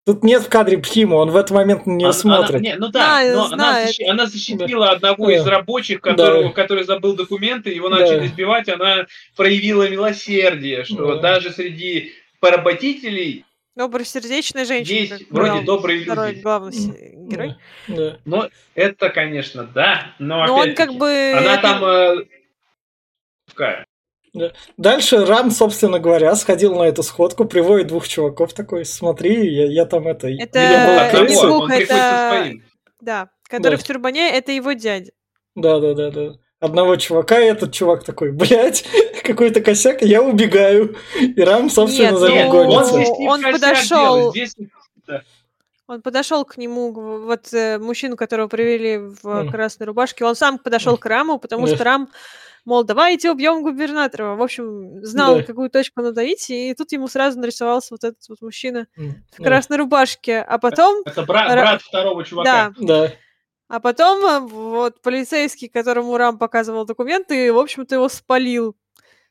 [0.05, 2.49] Тут нет в кадре Пхима, он в этот момент на нее Она- смотрит.
[2.55, 5.33] она- не, ну да, Знаю, но она, защи- она защитила одного Да.
[5.35, 6.49] из рабочих, которого, Да.
[6.49, 7.97] который забыл документы, его Да.
[7.99, 9.05] начали избивать, она
[9.37, 11.21] проявила милосердие, что Да.
[11.21, 14.97] даже среди поработителей добросердечная женщина.
[14.97, 16.41] есть как вроде главный- добрые Второй люди.
[16.41, 17.55] главный герой.
[17.87, 18.17] Да.
[18.25, 21.31] Но это, конечно, да, но Но он как бы...
[21.37, 21.85] она это- там...
[21.85, 22.15] э,
[23.47, 23.85] такая.
[24.77, 29.85] Дальше Рам, собственно говоря, сходил на эту сходку, приводит двух чуваков такой, смотри, я, я
[29.85, 30.27] там это...
[30.29, 31.47] Это я был не крысой».
[31.47, 32.51] двух, Он приходит со это...
[33.01, 33.77] Да, который Да.
[33.77, 35.11] в тюрбане, это его дядя.
[35.55, 36.33] Да, да, да, да.
[36.61, 38.85] Одного чувака, и этот чувак такой, блядь,
[39.23, 40.95] какой-то косяк, я убегаю.
[41.19, 42.93] И Рам, собственно, Нет, за ним ну, он гонится.
[43.11, 44.15] Он косяк подошел.
[44.15, 44.55] делает, здесь-
[45.07, 45.23] да.
[45.87, 49.49] Он подошел к нему, вот э, мужчину, которого привели в Мгм.
[49.51, 51.75] красной рубашке, он сам подошел к Раму, потому Да.
[51.75, 52.09] что Рам,
[52.63, 54.35] мол, давайте убьем губернатора.
[54.35, 55.43] В общем, знал, Да.
[55.43, 59.77] какую точку надавить, и тут ему сразу нарисовался вот этот вот мужчина М, в красной
[59.77, 60.37] рубашке.
[60.41, 62.71] А потом, Это брат, Ра- брат второго чувака.
[62.79, 63.11] да, Да.
[63.71, 68.75] А потом э, вот полицейский, которому Рам показывал документы, в общем-то его спалил.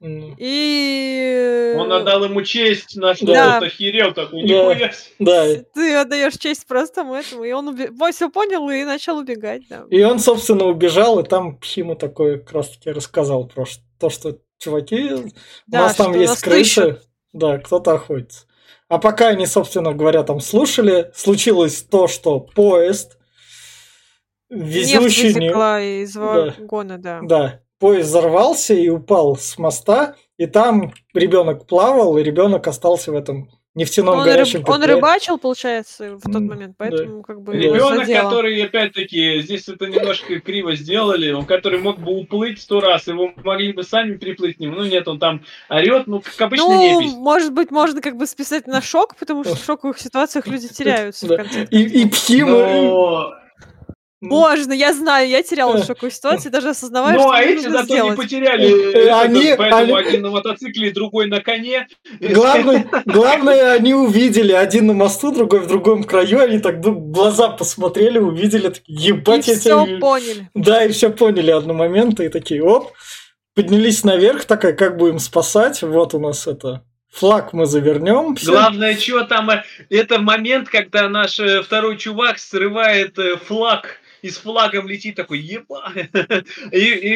[0.02, 1.74] И...
[1.78, 3.60] Он отдал ему честь, на что Да.
[3.60, 4.74] тот охерел такой, Да.
[4.74, 4.92] нихуя.
[5.18, 5.46] Да.
[5.74, 7.88] Ты отдаешь честь простому этому, и он уби...
[8.12, 9.84] все понял и начал убегать, да.
[9.90, 13.66] И он, собственно, убежал, и там Пхиму такое как раз-таки рассказал про
[13.98, 15.28] то, что, чуваки, у
[15.66, 17.02] Да, нас там есть нас крысы, слышат.
[17.34, 18.46] да, кто-то охотится.
[18.88, 23.18] А пока они, собственно говоря, там слушали, случилось то, что поезд,
[24.50, 25.28] Нефть везущий...
[25.28, 26.54] не- вытекла из Да.
[26.58, 27.20] вагона, да.
[27.22, 33.14] Да, поезд взорвался и упал с моста, и там ребенок плавал, и ребенок остался в
[33.14, 36.86] этом нефтяном Он, горячем рыб- он рыбачил, получается, в тот момент, да.
[36.88, 42.10] поэтому как бы Ребенок, который, опять-таки, здесь это немножко криво сделали, он который мог бы
[42.18, 44.74] уплыть сто раз, его могли бы сами приплыть к нему.
[44.74, 47.14] Ну нет, он там орет, ну, как обычно, Ну, непись.
[47.14, 51.26] может быть, можно как бы списать на шок, потому что в шоковых ситуациях люди теряются
[51.26, 51.36] в Да.
[51.36, 51.68] конце.
[51.70, 52.50] И, и Пхима...
[52.50, 53.34] Но,
[54.20, 57.68] Можно, я знаю, я терялась в шоковой ситуации, даже осознавая, ну, что а мне эти
[57.68, 58.16] зато не сделать.
[58.18, 58.92] потеряли.
[58.92, 61.86] Э, этот, они- Поэтому они- один на мотоцикле, другой на коне.
[62.20, 67.48] Главное, главное, они увидели один на мосту, другой в другом краю, они так ну, глаза
[67.48, 70.00] посмотрели, увидели, такие, И ебать, я тебя все вижу».
[70.00, 70.50] поняли.
[70.54, 72.92] Да, и все поняли одномоментно, и такие, оп,
[73.54, 78.36] поднялись наверх, такая, как будем спасать, вот у нас это, флаг мы завернем.
[78.44, 84.30] Главное, что там, э, это момент, когда наш э, второй чувак срывает э, флаг и
[84.30, 85.92] с флагом летит такой, еба.
[86.72, 87.10] И, и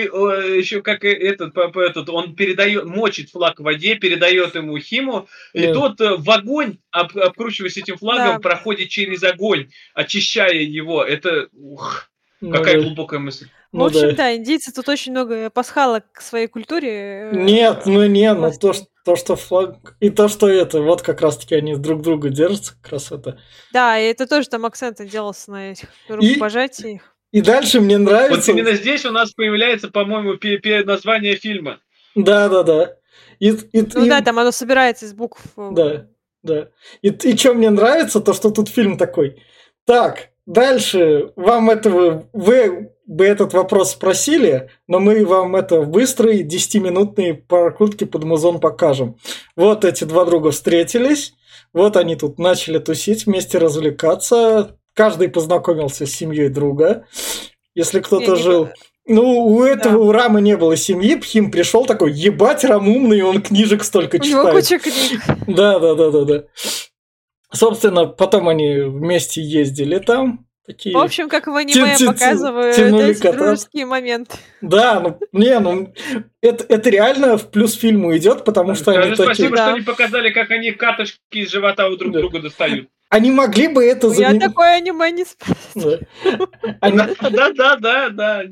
[0.58, 4.78] еще как и этот, по- по- этот, он передает, мочит флаг в воде, передает ему
[4.78, 8.38] химу, и тот э, в огонь, об- обкручиваясь этим флагом, Да.
[8.38, 11.04] проходит через огонь, очищая его.
[11.04, 12.82] Это, ух, Ну какая да.
[12.82, 13.46] глубокая мысль.
[13.72, 14.12] В Ну общем, да.
[14.12, 17.30] да, индийцы тут очень много пасхалок к своей культуре.
[17.32, 21.02] э, Нет, ну не, ну то, что, то, что флаг, и то, что это, вот
[21.02, 23.38] как раз-таки они друг друга держатся, как раз это.
[23.72, 27.02] Да, и это тоже там акцент делался на этих рукопожатиях.
[27.30, 28.52] И дальше мне Вот нравится...
[28.52, 30.38] именно здесь у нас появляется, по-моему,
[30.86, 31.80] название фильма.
[32.14, 32.96] Да, да, да.
[33.40, 35.40] И, и, Ну и- да, там оно собирается из букв.
[35.56, 36.06] э, Да.
[36.42, 36.68] Да.
[37.02, 39.42] И, и что мне нравится, то что тут фильм такой.
[39.84, 46.42] Так, дальше вам этого, вы бы этот вопрос спросили, но мы вам это в быстрые
[46.42, 49.16] 10-минутные прокрутки под музон покажем.
[49.56, 51.34] Вот эти два друга встретились,
[51.72, 57.06] вот они тут начали тусить, вместе развлекаться, каждый познакомился с семьей друга.
[57.74, 58.68] Если кто-то жил...
[59.06, 60.00] Ну, у этого, Да.
[60.00, 64.24] у Рамы не было семьи, Пхим пришел такой, ебать, Рам умный, он книжек столько У
[64.24, 64.54] него читает.
[64.54, 65.20] куча книг.
[65.46, 66.44] Да, да, да, да, да.
[67.52, 70.46] Собственно, потом они вместе ездили там.
[70.66, 70.94] Такие.
[70.96, 73.36] В общем, как в аниме Тя- тя- показывают эти кота.
[73.38, 74.36] дружеские моменты.
[74.62, 75.92] Да, ну, не, ну,
[76.40, 79.50] это, это реально в плюс фильму идет, потому что они спасибо, такие...
[79.50, 79.68] Да.
[79.68, 82.20] что не показали, как они катышки из живота у друг Да.
[82.20, 82.88] друга достают.
[83.14, 84.42] Они могли бы это Я заменить...
[84.42, 85.24] такое аниме не
[86.64, 88.42] Да, да, да, да.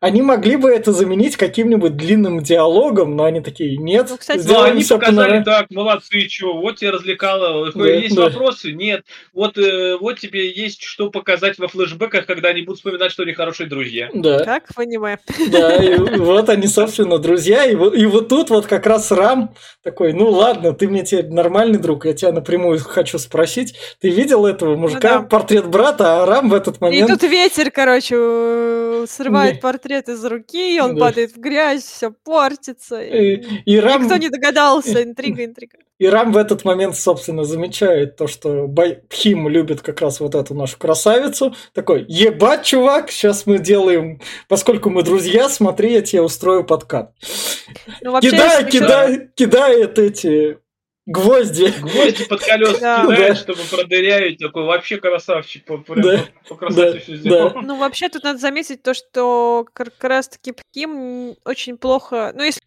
[0.00, 5.44] они могли бы это заменить каким-нибудь длинным диалогом, но они такие, нет, Ну, они показали
[5.44, 7.66] так, молодцы, что, вот тебе развлекало.
[7.86, 8.72] Есть вопросы?
[8.72, 9.04] Нет.
[9.34, 13.34] Вот, э, вот тебе есть что показать во флешбеках, когда они будут вспоминать, что они
[13.34, 14.08] хорошие друзья.
[14.14, 14.42] Да.
[14.42, 15.18] Как в аниме.
[15.50, 17.66] Да, и вот они, собственно, друзья.
[17.66, 21.28] И вот, и вот тут вот как раз Рам такой, ну ладно, ты мне теперь
[21.28, 23.74] нормальный друг, я тебя напрямую хочу спросить.
[24.00, 25.26] Ты видел этого мужика, Ну да.
[25.28, 27.08] портрет брата, а Рам в этот И момент...
[27.10, 28.14] тут ветер, короче,
[29.08, 29.60] срывает Не.
[29.60, 31.06] портрет из руки, он Да.
[31.06, 33.00] падает в грязь, все портится.
[33.02, 35.78] и И, и Рам, Никто не догадался, интрига, интрига.
[35.98, 38.68] и Рам в этот момент, собственно, замечает то, что
[39.08, 41.54] Пхим любит как раз вот эту нашу красавицу.
[41.72, 47.12] Такой, ебать, чувак, сейчас мы делаем, поскольку мы друзья, смотри, я тебе устрою подкат.
[48.00, 50.58] Ну, вообще, если- кидай, кидает эти
[51.12, 51.72] гвозди.
[51.80, 53.34] Гвозди под колеса Да.
[53.34, 54.38] чтобы продырявить.
[54.38, 55.64] Такой вообще красавчик.
[55.64, 56.24] По, прям Да.
[56.48, 57.16] по, по красоте Да.
[57.16, 57.52] сделал.
[57.62, 62.32] Ну, вообще, тут надо заметить то, что как раз-таки Пким очень плохо...
[62.34, 62.60] Ну, если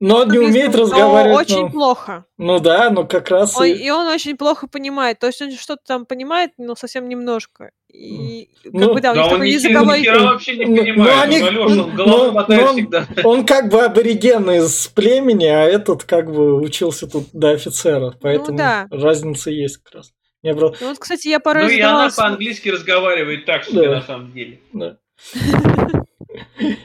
[0.00, 1.50] Но он не умеет разговаривать.
[1.50, 2.24] очень но- плохо.
[2.38, 3.70] Ну да, ну как раз Он- и...
[3.72, 5.18] и он очень плохо понимает.
[5.18, 7.70] То есть он что-то там понимает, но совсем немножко.
[7.90, 10.06] И как Ну, бы да, у Да них он такой языковой...
[10.06, 11.22] вообще не Ну, ну, понимает.
[11.24, 12.34] они- Ну, Алёша, он ну, ну,
[12.66, 13.06] он- всегда.
[13.24, 18.52] Он как бы абориген из племени, а этот как бы учился тут до офицера, поэтому
[18.52, 18.86] Ну да.
[18.90, 20.12] разница есть как раз.
[20.42, 23.94] Я брал- Ну вот, кстати, я порой Ну и она по-английски разговаривает так себе Да.
[23.96, 24.60] на самом деле.
[24.74, 24.98] да.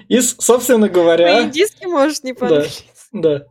[0.07, 2.85] И, собственно говоря, По-индийски, может, не по-английски.
[3.11, 3.43] да,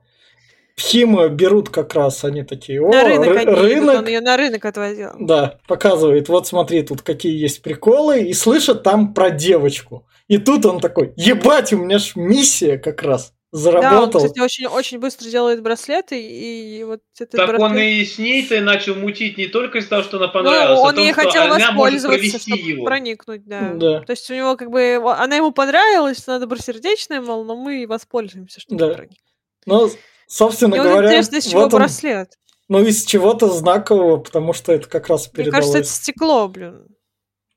[0.81, 4.21] Пхима берут как раз, они такие, о, На рынок ры- они идут, рынок, он ее
[4.21, 5.11] на рынок отвозил.
[5.19, 10.07] да, показывает, вот смотри, тут какие есть приколы, и слышит там про девочку.
[10.27, 14.21] И тут он такой, ебать, у меня ж миссия как раз Да, он, заработал.
[14.23, 17.83] кстати, очень, очень быстро делает браслеты, и вот этот Так он браслет...
[17.85, 20.95] и с ней-то начал мутить не только из-за того, что она Ну, понравилась, а он
[20.95, 22.85] том, ей что хотел воспользоваться, провести чтобы его.
[22.87, 23.73] проникнуть, да.
[23.75, 24.01] Да.
[24.01, 24.95] То есть у него как бы...
[25.19, 28.95] Она ему понравилась, она добросердечная, мол, но мы воспользуемся, чтобы Да.
[28.95, 29.19] проникнуть.
[29.67, 29.91] Ну,
[30.31, 32.39] собственно Мне говоря, интересно, из чего вот он- браслет.
[32.69, 35.67] ну, из чего-то знакового, потому что это как раз Мне передалось.
[35.67, 36.87] кажется, это стекло, блин.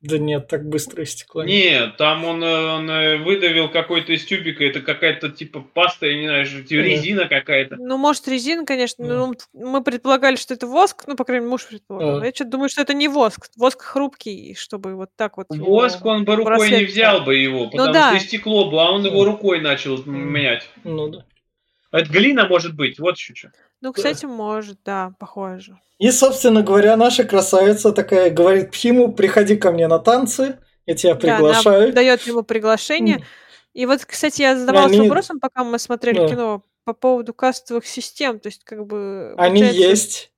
[0.01, 1.45] Да нет, так быстро истекло.
[1.45, 6.19] Нет, там он, э, он э, выдавил какой-то из тюбика, это какая-то типа паста, я
[6.19, 6.89] не знаю, что- типа Да.
[6.89, 7.77] резина какая-то.
[7.79, 9.07] Ну, может, резина, конечно.
[9.07, 9.15] Да.
[9.15, 11.05] Ну, мы предполагали, что это воск.
[11.07, 12.19] Ну, по крайней мере, муж предполагал.
[12.19, 12.25] А.
[12.25, 13.47] Я что-то думаю, что это не воск.
[13.55, 15.47] Воск хрупкий, чтобы вот так вот...
[15.51, 18.09] Воск он бы рукой не взял бы его, потому да.
[18.17, 20.67] что стекло было, а он его рукой начал менять.
[20.83, 21.25] Ну да.
[21.93, 23.51] Это глина может быть, вот еще что.
[23.81, 25.77] Ну, кстати, может, да, похоже.
[25.99, 31.13] И, собственно говоря, наша красавица такая говорит Пхиму, приходи ко мне на танцы, я тебя
[31.13, 31.83] Да, приглашаю.
[31.85, 33.17] она дает ему приглашение.
[33.17, 33.23] М,
[33.73, 36.27] И вот, кстати, я задавалась Они- вопросом, пока мы смотрели Да.
[36.29, 38.39] кино, по поводу кастовых систем.
[38.39, 39.33] То есть, как бы...
[39.37, 40.31] Они получается- есть.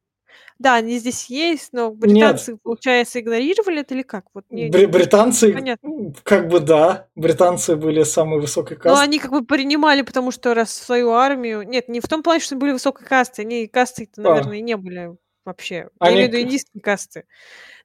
[0.58, 4.26] Да, они здесь есть, но британцы, получается, игнорировали это или как?
[4.34, 6.14] Вот не- Бри- британцы, понятно.
[6.24, 9.04] как бы да, британцы были самой высокой Но касты.
[9.04, 11.64] они как бы принимали, потому что раз свою армию...
[11.64, 13.42] Нет, не в том плане, что были высокой касты.
[13.42, 14.30] Они касты-то, А.
[14.30, 15.12] наверное, и не были
[15.44, 15.76] вообще.
[15.76, 17.26] Я Они имею в виду индийские касты.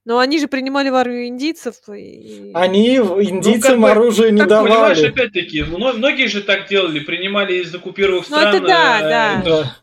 [0.06, 1.74] Но они же принимали в армию индийцев.
[1.94, 2.52] И...
[2.54, 5.12] Они индийцам Ну, как оружие не Как понимаешь, давали.
[5.12, 8.54] опять-таки, мно- многие же так делали, принимали из оккупированных Ну, стран.
[8.56, 9.76] это да, э, да.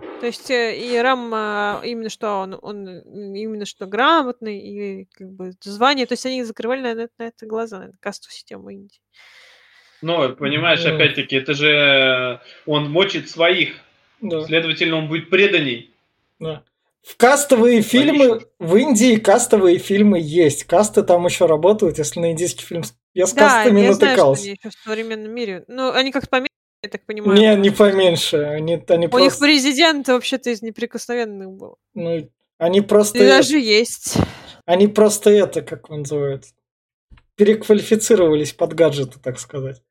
[0.00, 0.20] Да.
[0.20, 5.04] То есть э, и Рам а, именно что он, он м, именно что грамотный и
[5.12, 8.70] как бы звание, то есть они закрывали на, это- на это глаза, на кастовую систему
[8.70, 9.00] Индии.
[10.02, 10.94] Но, понимаешь, Ну.
[10.94, 13.76] опять-таки, это же э, он мочит своих,
[14.20, 15.90] да, следовательно, он будет преданней.
[16.38, 16.62] да.
[17.02, 20.64] В кастовые фильмы, в Индии кастовые фильмы есть.
[20.64, 22.82] Касты там еще работают, если на индийский фильм...
[22.82, 24.42] с- Я с Да, кастами я знаю, что натыкался.
[24.42, 25.64] они еще в современном мире.
[25.68, 26.50] Ну, они как-то поменьше,
[26.86, 27.38] я так понимаю.
[27.38, 28.36] Не, не поменьше.
[28.38, 29.40] Они, они У них просто...
[29.40, 31.78] президент вообще-то из неприкосновенных был.
[31.94, 33.18] ну, они просто...
[33.18, 34.16] И даже есть.
[34.64, 36.44] Они просто это, как его называют,
[37.36, 39.82] переквалифицировались под гаджеты, так сказать.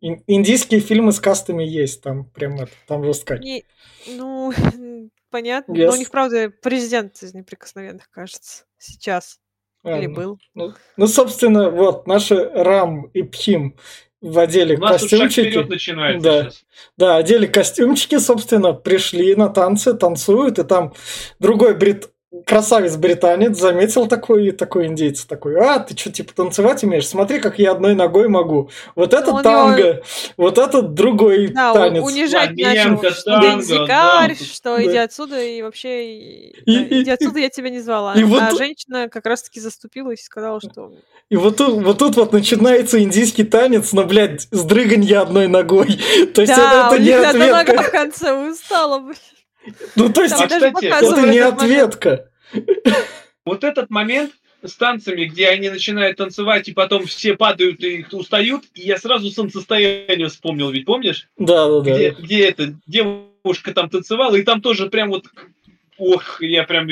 [0.00, 3.38] Ин- индийские фильмы с кастами есть, там прям это, там жестко.
[3.38, 3.64] Не-
[4.08, 4.52] ну,
[5.30, 5.72] понятно.
[5.72, 5.86] Yes.
[5.86, 9.38] Но у них, правда, президент из неприкосновенных, кажется, сейчас.
[9.84, 10.08] Или Ладно.
[10.10, 10.38] был.
[10.54, 13.76] Ну, ну, собственно, вот наши Рам и Пхим
[14.22, 15.50] одели У нас тут шаг костюмчики.
[15.50, 16.42] вперед начинается Да.
[16.42, 16.64] сейчас.
[16.96, 20.92] Да, одели костюмчики, собственно, пришли на танцы, танцуют, и там
[21.38, 22.08] другой брит...
[22.46, 27.06] красавец-британец заметил такой, и такой индейец такой, а, ты что, типа, танцевать умеешь?
[27.08, 28.70] Смотри, как я одной ногой могу.
[28.94, 30.02] Вот это Ну, он танго,
[30.36, 32.02] вот этот другой Да, у- танец.
[32.04, 34.44] унижать начал, дикарь, да.
[34.44, 34.84] что Да.
[34.84, 38.14] иди отсюда, и вообще, и- И- да, и- иди отсюда, я тебя не звала.
[38.14, 40.92] и вот- А женщина как раз-таки заступилась и сказала, что...
[41.30, 45.86] И вот тут, вот тут вот начинается индийский танец, но, блядь, с дрыганья одной ногой.
[46.34, 47.82] То есть Да, это, у это не них одна нога ответка.
[47.82, 49.16] в конце устала, блин.
[49.96, 52.28] Ну, то есть А, кстати, это не ответка.
[53.44, 58.64] Вот этот момент с танцами, где они начинают танцевать, и потом все падают и устают,
[58.74, 61.28] и я сразу солнцестояние вспомнил, ведь помнишь?
[61.38, 61.94] Да, да, да.
[61.94, 65.24] Где, где эта девушка там танцевала, и там тоже прям вот
[66.00, 66.88] Ох, я прям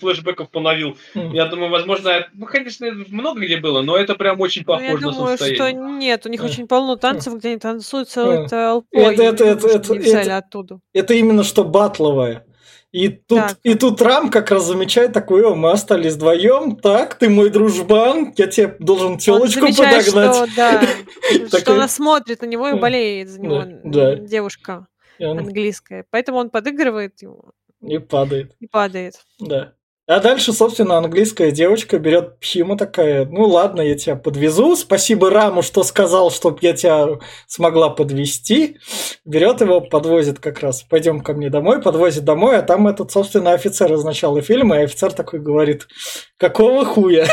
[0.00, 0.96] флешбеков половил.
[1.14, 1.32] М.
[1.34, 4.72] Я думаю, возможно, это- ну, конечно, это много где было, но это прям очень Ну,
[4.74, 5.92] я похоже на думаю, что солнцестояние.
[5.98, 6.46] нет, у них Э.
[6.46, 8.10] очень полно танцев, где они танцуют Э.
[8.12, 9.02] целой толпой.
[9.14, 10.80] Это- Я это- это- что это- взяли это- оттуда.
[10.94, 12.46] Это именно что батловое.
[12.92, 13.56] И тут, Так.
[13.62, 18.32] и тут Рам как раз замечает такой, о, мы остались вдвоем, так, ты мой дружбан,
[18.38, 20.06] я тебе должен телочку подогнать.
[20.06, 20.80] что, да,
[21.60, 24.86] что она смотрит на него и Э, болеет за него, м, девушка
[25.20, 26.06] английская.
[26.10, 27.50] Поэтому он подыгрывает ему
[27.86, 29.14] и падает, и падает.
[29.38, 29.72] да.
[30.08, 35.62] А дальше, собственно, английская девочка берет Пхима такая, ну ладно, я тебя подвезу, спасибо Раму,
[35.62, 37.18] что сказал, чтоб я тебя
[37.48, 38.78] смогла подвести.
[39.24, 43.50] Берет его, подвозит как раз, пойдем ко мне домой, подвозит домой, а там этот, собственно,
[43.50, 45.88] офицер из начала фильма, и офицер такой говорит,
[46.36, 47.26] какого хуя?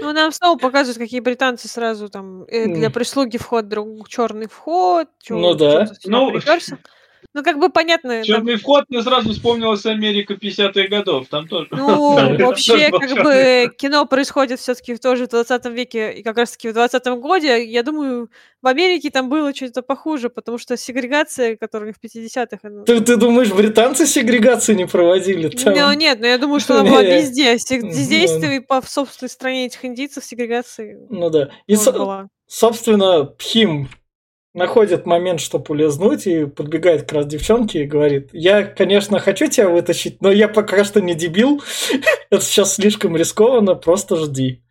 [0.00, 5.08] Ну, нам снова показывают, какие британцы сразу там э, для прислуги вход друг черный вход.
[5.20, 5.88] чё- Ну да.
[6.04, 6.38] Ну.
[7.34, 8.16] Ну, как бы понятно.
[8.16, 11.28] там- Черный вход мне сразу вспомнилась Америка 50-х годов.
[11.28, 11.68] Там тоже.
[11.70, 16.68] Ну, Там вообще, как бы кино происходит все-таки тоже в 20 веке, и как раз-таки
[16.68, 21.94] в 20 годе, я думаю, в Америке там было что-то похуже, потому что сегрегация, которая
[21.94, 22.84] в 50-х, она...
[22.84, 25.48] Ты, ты думаешь, британцы сегрегацию не проводили?
[25.48, 25.74] Там?
[25.74, 27.56] Ну, нет, но я думаю, что она была везде.
[27.70, 27.90] Ну.
[27.90, 31.48] Действия по в собственной стране этих индийцев сегрегации Ну да.
[31.66, 32.28] И, тоже со- была.
[32.46, 33.88] собственно, Пхим
[34.54, 39.68] находит момент, чтобы улизнуть, и подбегает к раз девчонке и говорит, я, конечно, хочу тебя
[39.68, 41.62] вытащить, но я пока что не дебил,
[42.30, 44.62] это сейчас слишком рискованно, просто жди.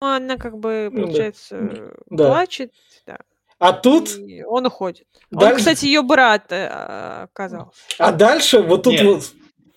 [0.00, 2.28] Ну, она как бы, Ну получается, Да.
[2.28, 2.72] плачет,
[3.06, 3.18] да,
[3.58, 5.06] А тут, и он уходит.
[5.32, 6.66] Он, дальше, кстати, ее брат э,
[7.24, 7.72] оказался.
[7.98, 9.04] а дальше вот тут Нет.
[9.04, 9.24] вот,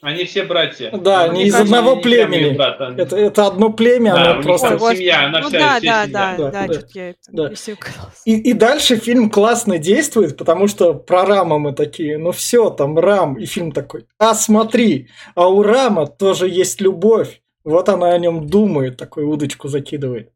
[0.08, 0.89] Они все братья.
[0.91, 3.02] Да, Ну, они мне из кажется, одного не племени.
[3.02, 4.80] это, это одно племя, Да, оно просто...
[4.80, 6.08] семья, она ну вся- да, вся да, семья.
[6.08, 7.50] да, Да, да, да, что-то я это да.
[7.50, 8.34] не.
[8.34, 12.98] И, и дальше фильм классно действует, потому что про Рама мы такие, ну все, там
[12.98, 17.41] Рам, и фильм такой, а смотри, а у Рама тоже есть любовь.
[17.65, 20.32] Вот она о нем думает, такой удочку закидывает.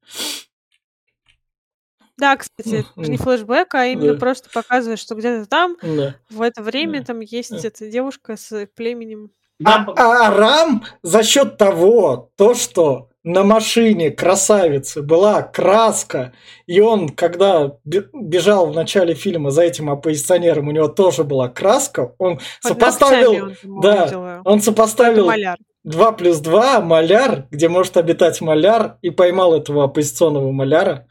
[2.17, 4.19] Да, кстати, это не флешбэк, а именно Да.
[4.19, 6.15] просто показывает, что где-то там Да.
[6.29, 7.05] в это время Да.
[7.05, 7.67] там есть Да.
[7.67, 9.31] эта девушка с племенем.
[9.65, 16.33] А, а Рам за счет того, то, что на машине красавицы была краска,
[16.65, 21.47] и он, когда бе- бежал в начале фильма за этим оппозиционером, у него тоже была
[21.47, 25.57] краска, он Под сопоставил, он да, он сопоставил маляр.
[25.83, 31.07] 2 плюс 2, маляр, где может обитать маляр, и поймал этого оппозиционного маляра.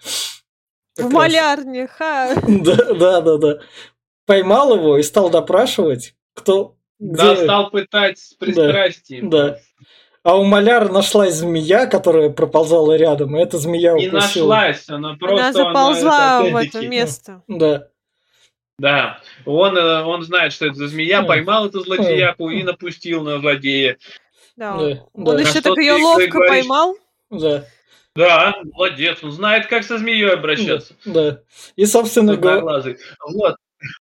[0.96, 1.12] Как В раз.
[1.12, 2.34] малярне, ха.
[2.48, 3.58] Да, да, да, да.
[4.26, 6.76] Поймал его и стал допрашивать, кто...
[7.00, 9.28] Да, где- стал пытать с пристрастием.
[9.30, 9.58] да.
[10.22, 14.12] А у маляра нашлась змея, которая проползала рядом, и эта змея укусила.
[14.20, 15.36] нашлась, она просто...
[15.36, 17.42] Она заползла это, в это место.
[17.48, 17.86] Да.
[18.78, 21.28] Да, он, э, он знает, что это за змея, Мгм.
[21.28, 22.66] поймал эту злодеяку и Мгм.
[22.66, 23.96] напустил на злодея.
[24.56, 24.76] Да.
[24.76, 25.40] Да, Он да.
[25.40, 26.50] еще так ее ловко говоришь?
[26.50, 26.96] поймал.
[27.30, 27.64] Да,
[28.14, 30.94] Да, молодец, он знает, как со змеей обращаться.
[31.06, 31.38] да.
[31.76, 32.60] И, собственно говоря.
[33.22, 33.56] Вот.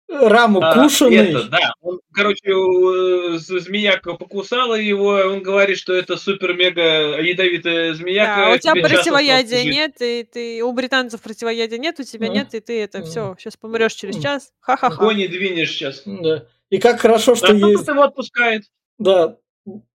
[0.09, 1.17] рам а, укушенный.
[1.33, 7.93] это, да, он, короче, у- з- змеяка покусала его, он говорит, что это супер-мега ядовитая
[7.95, 8.37] змеяка.
[8.37, 12.35] Да, а у тебя противоядия нет, и ты у британцев противоядия нет, у тебя Ну,
[12.35, 13.05] нет, и ты это ну.
[13.05, 14.51] все, сейчас помрешь через час.
[14.61, 15.13] Ха-ха-ха.
[15.13, 16.03] Не двинешь сейчас.
[16.07, 16.47] Да.
[16.71, 17.83] И как хорошо, что Да, есть...
[17.83, 18.65] кто его отпускает.
[18.99, 19.37] Да,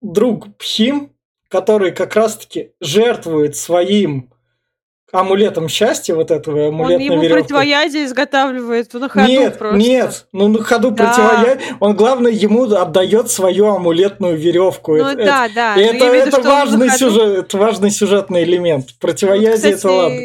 [0.00, 1.12] друг Пхим,
[1.48, 4.30] который как раз-таки жертвует своим
[5.12, 9.76] амулетом счастья, вот этого Он амулетной ему противоядие изготавливает на ходу Нет, просто.
[9.78, 11.04] нет, ну на ходу Да.
[11.04, 14.96] противоядие, он главное ему отдает свою амулетную веревку.
[14.96, 15.76] Ну это, да, да.
[15.76, 18.86] это, имею в виду, это он важный ходу- сюжет, это важный сюжетный элемент.
[18.86, 20.18] Вот, Противоядие кстати, это ладно.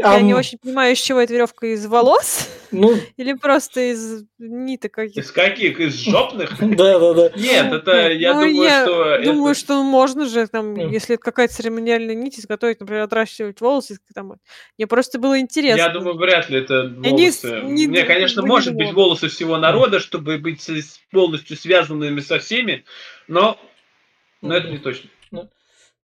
[0.00, 4.92] Я не очень понимаю, из чего эта веревка из волос Ну, или просто из ниток
[4.92, 5.20] каких-то.
[5.20, 5.80] Из каких?
[5.80, 6.56] Из жопных?
[6.60, 7.30] да, да, да.
[7.36, 9.22] Нет, это, я Ну, думаю, что...
[9.24, 13.98] Думаю, что можно же, там, если это какая-то церемониальная нить, изготовить, например, отращивать волосы.
[14.14, 14.34] Там.
[14.78, 15.78] Мне просто было интересно.
[15.78, 17.60] Я думаю, вряд ли это волосы.
[17.62, 20.66] не конечно, не может быть волосы всего народа, чтобы быть
[21.10, 22.84] полностью связанными со всеми,
[23.28, 23.58] но
[24.42, 25.10] это не точно.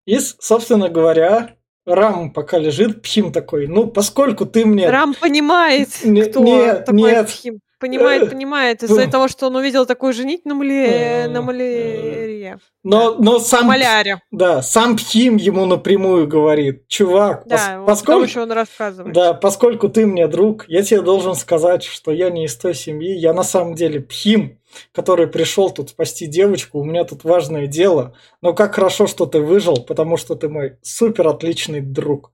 [0.07, 4.90] И, собственно говоря, Рам пока лежит, Пхим такой, ну, поскольку ты мне...
[4.90, 7.29] Рам понимает, Не- кто нет, такой нет.
[7.29, 7.55] Пхим.
[7.55, 8.83] Э, Понимает, понимает.
[8.83, 9.11] Из-за ну.
[9.11, 10.87] того, что он увидел такую же нить на, мале...
[10.87, 12.59] Э, на малярия.
[12.83, 13.66] Но, но сам...
[13.66, 14.20] Маляре.
[14.31, 18.20] Да, сам Пхим ему напрямую говорит, чувак, пос- Да, вот поскольку...
[18.22, 19.14] потому что он рассказывает.
[19.14, 23.14] Да, поскольку ты мне друг, я тебе должен сказать, что я не из той семьи,
[23.14, 24.59] я на самом деле Пхим,
[24.93, 29.41] который пришел тут спасти девочку, у меня тут важное дело, но как хорошо, что ты
[29.41, 32.33] выжил, потому что ты мой супер отличный друг.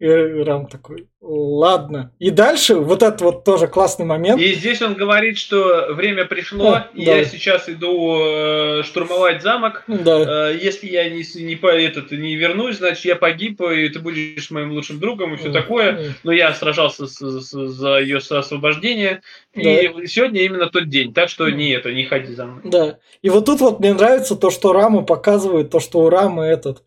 [0.00, 2.10] И Рам такой, ладно.
[2.18, 4.40] И дальше вот этот вот тоже классный момент.
[4.42, 7.16] И здесь он говорит, что время пришло, Да, и да.
[7.18, 9.84] я сейчас иду э, штурмовать замок.
[9.86, 14.00] Да, Э, если я не, не, по, этот, не вернусь, значит, я погиб, и ты
[14.00, 16.14] будешь моим лучшим другом, и все такое.
[16.24, 19.22] Но я сражался с- с- за ее освобождение,
[19.54, 21.14] и сегодня именно тот день.
[21.14, 22.62] Так что не это, не ходи за мной.
[22.64, 22.98] Да.
[23.22, 26.82] И вот тут вот мне нравится то, что Раму показывает, то, что у Рамы этот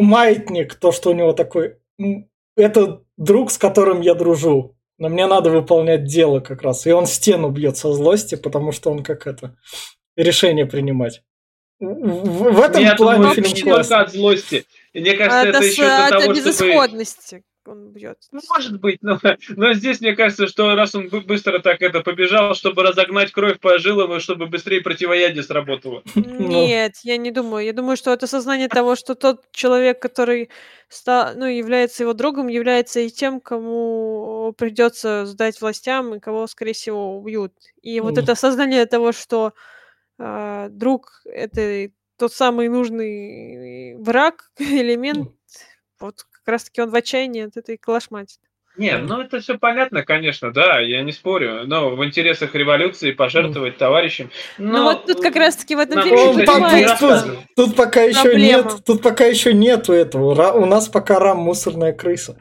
[0.00, 1.76] маятник, то, что у него такой...
[1.98, 4.76] м, Это друг, с которым я дружу.
[4.98, 6.86] Но мне надо выполнять дело как раз.
[6.86, 9.56] И он стену бьет со злости, потому что он как это...
[10.16, 11.22] Решение принимать.
[11.78, 13.88] В, в этом Я плане думаю, фильм не классный.
[13.88, 14.64] только от злости.
[14.92, 16.34] Мне кажется, Это, это с- еще для от того, чтобы...
[16.36, 17.42] безысходности.
[17.70, 18.18] Он бьет.
[18.32, 19.18] Ну, может быть, но,
[19.50, 23.58] но здесь мне кажется, что раз он бы- быстро так это побежал, чтобы разогнать кровь
[23.60, 26.02] по жилам, и чтобы быстрее противоядие сработало.
[26.14, 27.64] Нет, я не думаю.
[27.64, 30.50] Я думаю, что это сознание того, что тот человек, который
[30.88, 36.72] ста- ну, является его другом, является и тем, кому придется сдать властям, и кого, скорее
[36.72, 37.52] всего, убьют.
[37.82, 39.52] И вот это сознание того, что
[40.18, 45.30] а, друг это тот самый нужный враг, элемент,
[45.98, 48.38] вот раз-таки он в отчаянии от этой калашматит.
[48.76, 51.62] Не, ну это все понятно, конечно, да, я не спорю.
[51.66, 54.30] Но в интересах революции пожертвовать товарищем.
[54.58, 58.44] Ну вот тут как раз-таки в этом нам фильме тут, тут- тут пока еще Проблема.
[58.44, 60.52] нет, тут пока еще нету этого.
[60.52, 62.36] У нас пока рам мусорная крыса.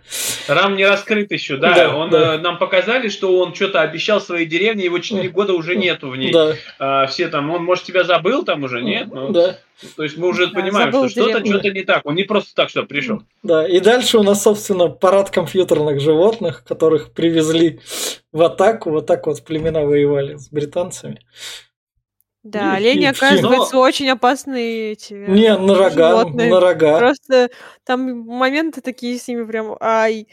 [0.47, 1.73] Рам не раскрыт еще, да.
[1.73, 2.35] Да, он, да.
[2.35, 6.15] э, нам показали, что он что-то обещал своей деревне, его 4 года уже нету в
[6.15, 6.31] ней.
[6.31, 9.07] Да, А, все там, он, может, тебя забыл там уже, нет?
[9.11, 9.57] Ну, да,
[9.95, 12.05] То есть мы уже Да, понимаем, что что-то, что-то не так.
[12.05, 13.21] Он не просто так что пришел.
[13.43, 13.67] да.
[13.67, 17.79] И дальше у нас, собственно, парад компьютерных животных, которых привезли
[18.31, 18.89] в атаку.
[18.91, 21.21] Вот так вот племена воевали с британцами.
[22.43, 26.49] Да, И- олени, и- оказывается, очень опасные эти Не, на рога, животные.
[26.49, 26.97] на рога.
[26.97, 27.49] Просто
[27.85, 30.27] там моменты такие с ними прям, ай.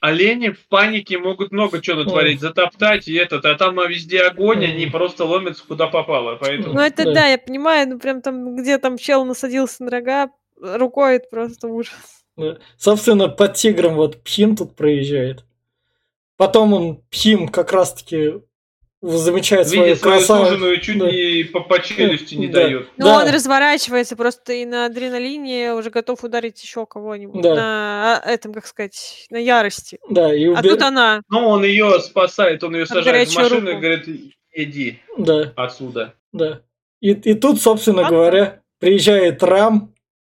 [0.00, 4.64] Олени в панике могут много чего натворить, затоптать и этот, а там а, везде огонь,
[4.64, 6.36] они просто ломятся куда попало.
[6.40, 7.12] Поэтому Ну это Да.
[7.14, 7.26] да.
[7.26, 10.30] я понимаю, ну прям там, где там чел насадился на рога,
[10.60, 11.94] рукой это просто ужас.
[12.36, 12.58] Да.
[12.76, 15.44] Собственно, под тигром вот Пхим тут проезжает.
[16.36, 18.34] Потом он, Пхим, как раз-таки
[19.02, 20.46] замечает свою видя свою красавицу.
[20.50, 21.10] суженую, чуть Да.
[21.10, 22.62] не по, по челюсти не Да.
[22.62, 22.88] дает.
[22.96, 23.18] Ну Да.
[23.18, 27.42] он разворачивается просто и на адреналине уже готов ударить еще кого-нибудь.
[27.42, 27.54] Да.
[27.54, 29.98] На а, этом, как сказать, на ярости.
[30.08, 31.22] Да, и А убе- тут она.
[31.28, 33.80] Ну, он ее спасает, он ее сажает в машину и руку.
[33.80, 34.08] говорит,
[34.52, 36.14] иди Да, отсюда.
[36.32, 36.62] да.
[37.00, 38.10] И, и тут, собственно Ага.
[38.10, 39.92] говоря, приезжает Рам,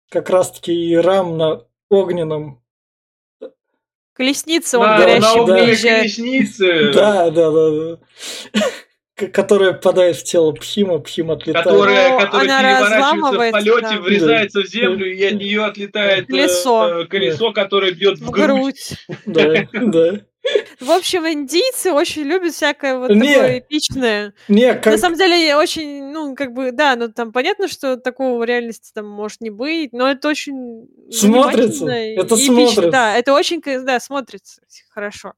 [0.09, 2.61] как раз-таки и Рам на огненном.
[4.17, 6.01] Колесница, он на, горящий приезжает.
[6.01, 9.27] колеснице, Да, да, да, да.
[9.31, 11.65] Которая попадает в тело Пхима, Пхим отлетает.
[11.65, 14.01] которая, которая переворачивается в полете, да.
[14.01, 17.01] врезается в землю, и от нее отлетает э, Колесо.
[17.01, 18.93] э, колесо, которое бьет в грудь.
[19.25, 20.19] Да, да.
[20.79, 23.33] В общем, индийцы очень любят всякое вот Не.
[23.33, 24.33] такое эпичное.
[24.47, 24.97] Не, На как...
[24.99, 29.07] самом деле, очень, ну, как бы, да, ну, там понятно, что такого в реальности там
[29.07, 32.53] может не быть, но это очень Смотрится, и это эпично.
[32.53, 32.91] смотрится.
[32.91, 35.33] Да, это очень, да, смотрится хорошо.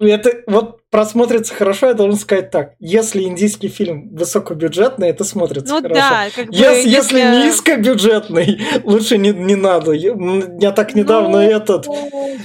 [0.00, 2.72] Это вот просмотрится хорошо, я должен сказать так.
[2.80, 6.00] Если индийский фильм высокобюджетный, это смотрится Ну хорошо.
[6.00, 9.92] да, как бы, Если, если если- низкобюджетный, лучше не, не надо.
[9.92, 11.86] Я, так недавно Ну, этот...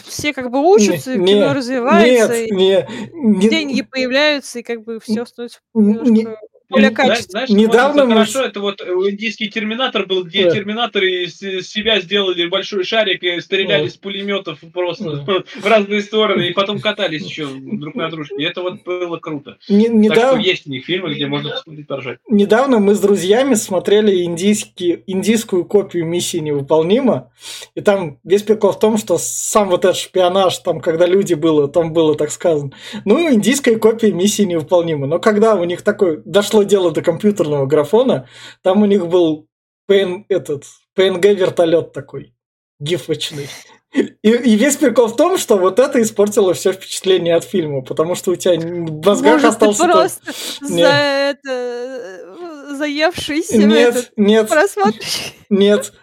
[0.06, 4.84] Все как бы учатся, Не, кино развивается, Нет, и не, не- деньги появляются, и как
[4.84, 6.28] бы все становится не- немножко не-
[6.70, 7.26] Знаешь, качественно.
[7.32, 10.52] знаешь, что Недавно смотрится мы хорошо, это вот э, индийский терминатор был, где Да.
[10.52, 11.38] терминаторы из
[11.68, 15.44] себя сделали большой шарик и стреляли с пулеметов просто Да.
[15.62, 18.36] в разные стороны, и потом катались еще друг на дружке.
[18.38, 19.58] И это вот было круто.
[19.70, 22.20] не- Так что недавно, есть у них фильмы, где можно посмотреть поржать.
[22.30, 27.32] недавно мы с друзьями смотрели индийский, индийскую копию миссии невыполнима.
[27.76, 31.68] И там весь прикол в том, что сам вот этот шпионаж, там, когда люди было,
[31.68, 32.72] там было так сказано.
[33.06, 35.08] Ну, индийская копия миссии невыполнима.
[35.08, 38.28] Но когда у них такое дошло дело до компьютерного графона,
[38.62, 39.48] там у них был
[39.90, 40.64] PN, этот,
[40.98, 42.34] PNG вертолет такой,
[42.80, 43.48] гифочный.
[43.94, 48.16] И, и весь прикол в том, что вот это испортило все впечатление от фильма, потому
[48.16, 49.80] что у тебя в мозгах Может, ты остался...
[49.84, 50.32] только- просто
[50.62, 50.88] Нет.
[50.88, 55.34] за это э, заевшийся Нет, этот нет, просмотришь.
[55.50, 55.94] нет.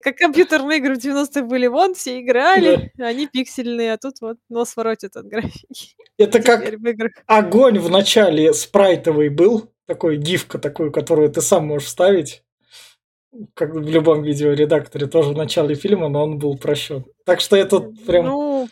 [0.00, 4.74] Как компьютерные игры в 90-х были, вон все играли, они пиксельные, а тут вот нос
[4.74, 5.94] воротит от графики.
[6.18, 11.88] это как в огонь в начале спрайтовый был, такой гифка такую, которую ты сам можешь
[11.88, 12.42] вставить,
[13.54, 17.04] как в любом видеоредакторе, тоже в начале фильма, но он был прощен.
[17.24, 18.68] Так что это прям Ну,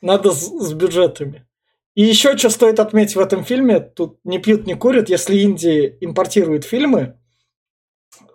[0.00, 1.46] надо с, с бюджетами.
[1.94, 5.96] И еще что стоит отметить в этом фильме, тут не пьют, не курят, если Индия
[6.00, 7.18] импортирует фильмы,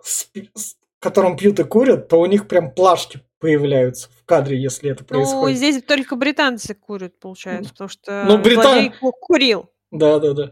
[0.02, 0.50] с, пи-
[0.98, 5.04] с которым пьют и курят, то у них прям плашки появляются в кадре, если это
[5.04, 5.56] ну, происходит.
[5.58, 9.70] здесь только британцы курят, получается, потому что Ну, Брита- злодей ку- курил.
[9.92, 10.50] Да, да, да.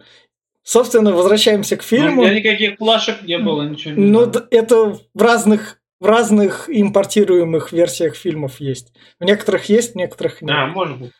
[0.62, 2.22] Собственно, возвращаемся к Ну, фильму.
[2.22, 4.84] У меня никаких плашек не было, ничего не Ну, д- это
[5.14, 8.92] в разных, в разных импортируемых версиях фильмов есть.
[9.18, 10.50] В некоторых есть, в некоторых нет.
[10.56, 11.12] А, может быть.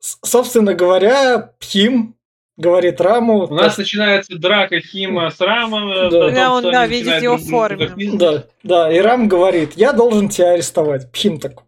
[0.00, 2.16] С- Собственно говоря, Пхим
[2.56, 3.44] говорит Раму...
[3.46, 5.90] У нас начинается драка Хима с Рамом.
[5.90, 6.30] э, Да.
[6.30, 7.90] Да, он, да, видит его форме.
[8.14, 11.10] Да, да, и Рам говорит, я должен тебя арестовать.
[11.12, 11.64] Пхим такой.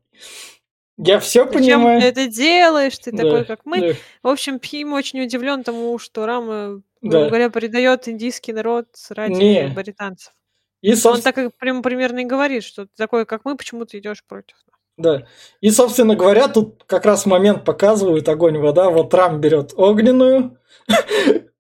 [0.96, 2.00] Я все Зачем понимаю.
[2.00, 2.96] ты это делаешь?
[2.98, 3.80] Ты Да, такой, как мы.
[3.80, 3.94] да.
[4.22, 7.10] В общем, Пхим очень удивлен тому, что Рама, Да.
[7.10, 9.68] грубо говоря, предает индийский народ ради Не.
[9.74, 10.32] британцев.
[10.82, 13.86] И, Он собственно, так и прям примерно и говорит, что ты такой, как мы, почему
[13.86, 14.78] ты идешь против нас.
[14.96, 15.26] да.
[15.60, 18.90] И, собственно говоря, тут как раз момент показывают огонь, вода.
[18.90, 20.58] Вот Рам берет огненную,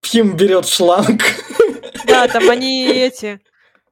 [0.00, 1.22] Пхим берет шланг.
[2.06, 3.40] Да, там они эти,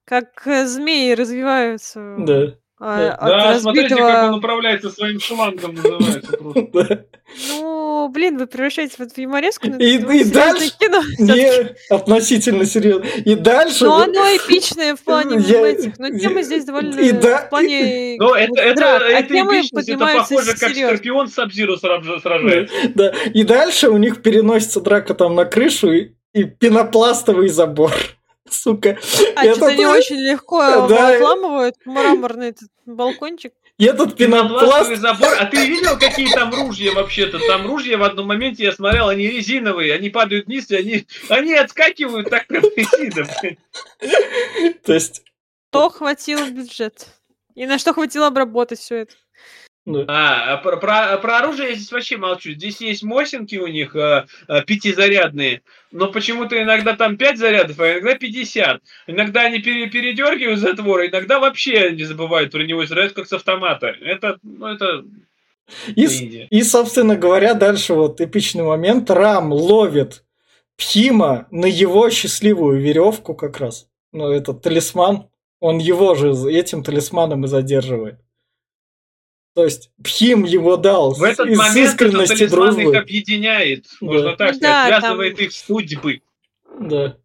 [0.04, 2.54] как э, змеи развиваются Да,
[2.84, 7.06] а, от Да, смотрите, как он управляется своим шлангом, называется просто.
[7.48, 11.00] Ну, блин, вы превращаетесь вот в юмореску, но И- и дальше- кино.
[11.18, 13.04] Не, относительно серьезно.
[13.24, 13.84] И дальше...
[13.84, 18.16] Но оно эпичное в плане Я- этих, но темы здесь довольно и да- в плане
[18.18, 20.88] Ну, это, это, а это эпичность, это похоже, как серьезно.
[20.88, 22.74] Скорпион с Сабзиру сражается.
[22.94, 27.92] Да, и дальше у них переносится драка там на крышу и, и пенопластовый забор.
[28.48, 28.98] Сука.
[29.36, 31.14] А Это что-то они то- очень легко Да.
[31.16, 33.52] отламывают мраморный этот балкончик.
[33.78, 35.20] Этот Пенопластовый пенопласт...
[35.20, 35.36] забор.
[35.40, 37.38] А ты видел, какие там ружья вообще-то?
[37.46, 39.94] Там ружья в одном моменте, я смотрел, они резиновые.
[39.94, 43.26] Они падают вниз, и они, они отскакивают так прям резином.
[44.84, 45.22] То есть...
[45.70, 47.06] То хватило бюджет.
[47.54, 49.14] И на что хватило обработать все это.
[49.84, 52.52] Ну, А, а про, про- про оружие я здесь вообще молчу.
[52.52, 57.92] Здесь есть мосинки у них э, э, пятизарядные, но почему-то иногда там 5 зарядов, а
[57.92, 58.80] иногда 50.
[59.08, 63.26] Иногда они пере- передергивают затвор, а иногда вообще не забывают про него и стреляют как
[63.26, 63.88] с автомата.
[63.88, 65.04] Это, ну, это
[65.96, 66.46] и, Индия.
[66.50, 69.10] и, собственно говоря, дальше вот эпичный момент.
[69.10, 70.24] Рам ловит
[70.76, 73.88] Пхима на его счастливую веревку как раз.
[74.12, 75.28] Ну, этот талисман.
[75.60, 78.16] Он его же этим талисманом и задерживает.
[79.54, 82.96] То есть Пхим его дал В этот из момент этот талисман их дружбы.
[82.96, 84.06] объединяет, Да.
[84.06, 86.22] можно так Ну да, сказать, там- связывает их судьбы.
[86.80, 87.16] Да,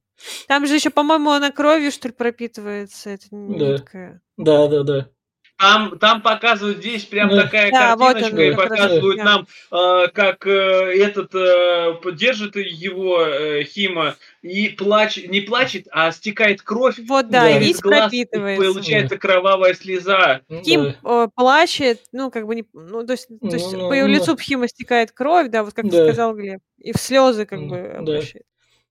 [0.47, 3.37] Там же еще, по-моему, она кровью, что ли, пропитывается, эта Да.
[3.37, 4.21] нитка.
[4.35, 5.09] да, да, да.
[5.57, 7.43] Там, там показывают здесь прям Да.
[7.43, 9.23] такая Да, вот и показывают да.
[9.23, 16.11] нам, э, как э, этот э, держит его э, Хима и плачет, не плачет, а
[16.11, 16.99] стекает кровь.
[17.07, 17.49] Вот, да, Да.
[17.49, 18.71] и из нить глаз, и пропитывается.
[18.73, 20.41] Получается кровавая слеза.
[20.63, 21.23] Ким Да.
[21.23, 22.63] э, плачет, ну, как бы не...
[22.73, 25.73] Ну, то есть, то есть Ну, по его ну, лицу Пхима стекает кровь, да, вот
[25.73, 26.05] как Да.
[26.05, 26.59] сказал Глеб.
[26.77, 27.99] И в слезы как М, бы да.
[27.99, 28.45] обращает.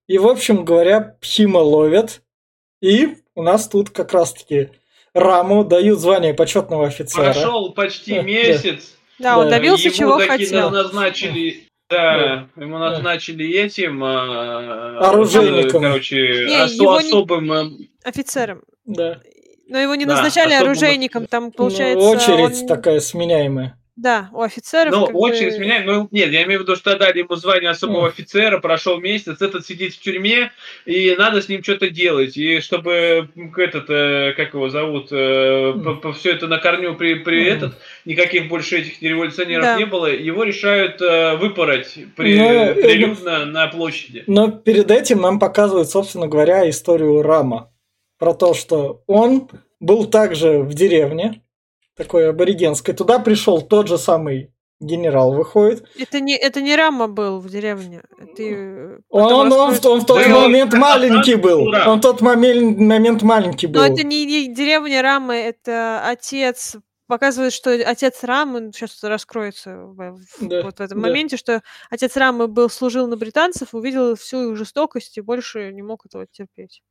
[0.07, 2.21] И, в общем говоря, Пхима ловят.
[2.81, 4.69] И у нас тут как раз-таки
[5.17, 7.33] Раму дают звание почетного офицера.
[7.33, 8.93] Прошел почти месяц.
[9.19, 10.69] Да, он добился, ему чего хотел.
[10.69, 11.63] назначили.
[11.89, 15.81] Да, ему назначили этим а, Оружейником.
[15.83, 17.69] Короче, Не, осо- его не- особым э,
[18.03, 18.61] Офицером.
[18.83, 19.21] Да.
[19.69, 22.05] Но его не Да, назначали оружейником, там, Ну, получается...
[22.05, 23.79] очередь он- такая сменяемая.
[23.97, 27.17] Да, у офицеров Ну, очередь бы- меня, ну, нет, я имею в виду, что дали
[27.17, 28.07] ему звание особого Мгм.
[28.09, 30.51] офицера, прошел месяц, этот сидит в тюрьме,
[30.85, 32.37] и надо с ним что-то делать.
[32.37, 36.13] И чтобы этот, э, как его зовут, Мгм.
[36.13, 37.57] все это на корню при, при Мгм.
[37.57, 39.77] этот, никаких больше этих революционеров Да.
[39.77, 44.23] не было, его решают э, выпороть при, Ну, э, прилюдно на площади.
[44.27, 47.73] Но перед этим нам показывают, собственно говоря, историю Рама.
[48.19, 51.41] Про то, что он был также в деревне,
[51.97, 52.93] такой аборигенской.
[52.93, 55.83] Туда пришел тот же самый генерал, выходит.
[55.99, 58.03] Это не, это не Рама был в деревне.
[58.19, 61.67] Это, э, Он, он, он, в- он в тот Да, момент он- маленький был.
[61.87, 63.81] Он в тот момент, момент маленький был.
[63.81, 66.77] Но это не, не деревня Рамы, это отец.
[67.07, 71.07] Показывает, что отец Рамы, сейчас раскроется в- в- Да, вот в этом да.
[71.07, 75.81] моменте, что отец Рамы был, служил на британцев, увидел всю их жестокость и больше не
[75.81, 76.83] мог этого терпеть.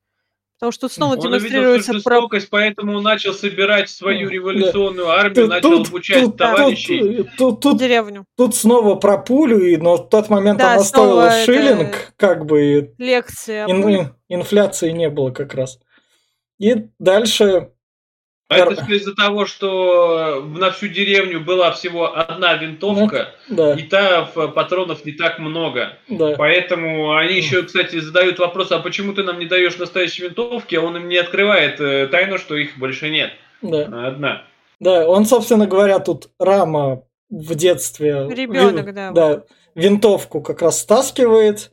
[0.58, 1.98] Потому что тут снова Он увидел демонстрируется про...
[2.14, 6.98] жестокость, поэтому начал собирать свою революционную армию, Тут- начал тут- обучать тут- товарищей.
[7.16, 8.24] Тут, тут, тут, деревню.
[8.36, 12.94] тут снова про пулю, и, но в тот момент Да, она стоила шиллинг, как бы
[12.96, 13.66] Лекция.
[13.66, 15.78] ин- инфляции не было как раз.
[16.58, 17.72] И дальше
[18.48, 24.30] это всё из-за того, что на всю деревню была всего одна винтовка, Да, и та
[24.34, 25.98] в- патронов не так много.
[26.08, 26.34] да.
[26.38, 30.80] Поэтому они еще, кстати, задают вопрос, а почему ты нам не даешь настоящие винтовки, а
[30.82, 33.32] он им не открывает э, тайну, что их больше нет.
[33.62, 34.42] Да, а Одна.
[34.80, 38.28] да, он, собственно говоря, тут Рама в детстве...
[38.30, 39.42] Ребёнок, вин- да, Да,
[39.74, 41.72] винтовку как раз стаскивает,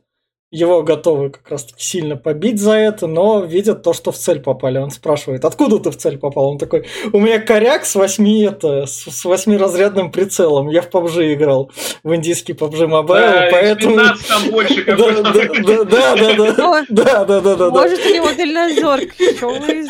[0.54, 4.38] его готовы как раз таки сильно побить за это, но видят то, что в цель
[4.40, 4.78] попали.
[4.78, 6.48] Он спрашивает, откуда ты в цель попал?
[6.50, 10.68] Он такой, у меня коряк с восьми, это, с, восьмиразрядным прицелом.
[10.68, 11.72] Я в PUBG играл,
[12.04, 13.96] в индийский PUBG Mobile, Да, поэтому...
[13.96, 15.84] 15 там больше Да, какой-то.
[15.86, 17.70] да, да, да, да, да, да, да.
[17.70, 19.14] Может, у него дальнозорка.
[19.40, 19.84] Чё вы?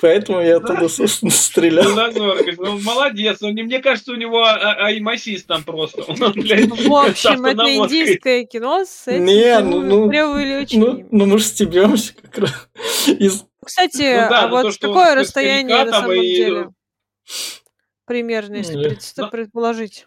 [0.00, 1.92] Поэтому я оттуда, стрелял.
[1.94, 2.58] Дальнозоркость.
[2.58, 3.38] Ну, молодец.
[3.40, 6.02] Ну, не- мне кажется, у него а- а- аймасист там просто.
[6.02, 12.14] В общем, это индийское кино с этим Не, ну, ну, Ну, ну мы же стебемся
[12.14, 12.68] как раз.
[13.06, 16.68] Из- Кстати, Ну да, а то, вот он какое расстояние на самом и- деле?
[18.06, 19.26] Примерно, если Ну, да.
[19.28, 20.06] предположить.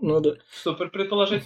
[0.00, 0.36] Ну да.
[0.60, 1.44] Что пр- предположить?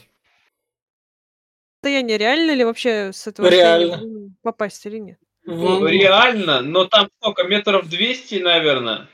[1.82, 4.34] расстояние реально ли вообще с этого Реально.
[4.42, 5.18] попасть или нет?
[5.44, 9.08] Ну, реально, но там сколько, метров 200, наверное.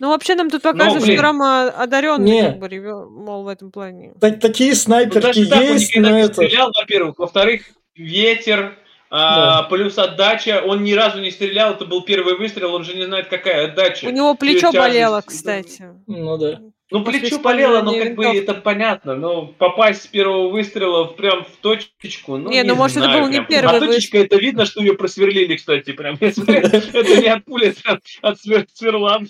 [0.00, 1.16] Ну, вообще нам тут Ну, показывают, блин.
[1.16, 2.42] что Рама одаренный, Не.
[2.50, 4.12] как бы, мол, в этом плане.
[4.20, 6.34] та- Такие Ну, снайперки даже так он есть, но это...
[6.34, 7.18] стрелял, во-первых.
[7.18, 7.62] Во-вторых,
[7.94, 8.76] ветер,
[9.10, 10.62] а, плюс отдача.
[10.66, 14.06] Он ни разу не стрелял, это был первый выстрел, он же не знает, какая отдача.
[14.06, 15.84] У него плечо болело, кстати.
[16.08, 16.60] Ну да.
[16.98, 19.14] Ну, После плечо болело, но использования как бы это понятно.
[19.16, 23.22] Но попасть с первого выстрела в- прям в точечку, ну Не, ну, может, это знаю
[23.22, 23.46] был не прям.
[23.62, 26.16] первый А точечка, это видно, что ее просверлили, кстати, прям.
[26.20, 29.20] Это не от пули, это от- от свер- сверла.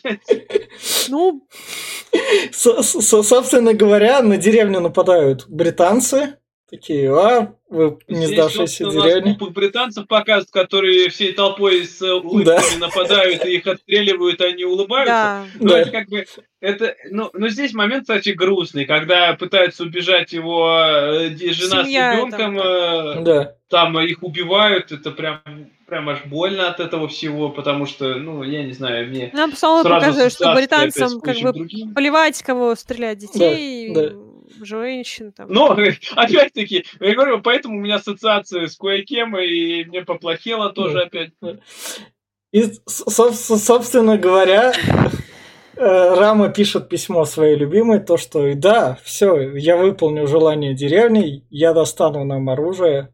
[1.09, 1.47] Ну,
[2.53, 6.37] Собственно говоря, на деревню нападают британцы.
[6.75, 9.31] Такие, а, вы не Здесь, сдавшиеся у деревни.
[9.31, 14.64] глупых британцев показывают, которые всей толпой с э, улыбками нападают и их отстреливают, и они
[14.64, 15.12] улыбаются.
[15.14, 15.45] да.
[15.61, 15.79] Ну, Да.
[15.79, 16.25] это как бы,
[16.61, 22.16] это, ну, но здесь момент, кстати, грустный, когда пытаются убежать его э, жена Семья с
[22.16, 23.55] ребенком, там, э, Да.
[23.68, 25.41] там их убивают, это прям,
[25.87, 29.89] прям аж больно от этого всего, потому что, ну, я не знаю, мне Нам сразу
[29.89, 31.95] показывают, что британцам как бы другим.
[31.95, 34.11] плевать, кого стрелять, детей, да.
[34.65, 35.33] Женщин.
[35.33, 35.49] Там.
[35.51, 35.77] Но,
[36.17, 41.33] опять-таки, я говорю, поэтому у меня ассоциация с кое-кем, и мне поплохело тоже опять.
[42.53, 44.73] И, собственно говоря,
[45.77, 51.73] э, Рама пишет письмо своей любимой, то, что да, все, я выполню желание деревни, я
[51.73, 53.14] достану нам оружие,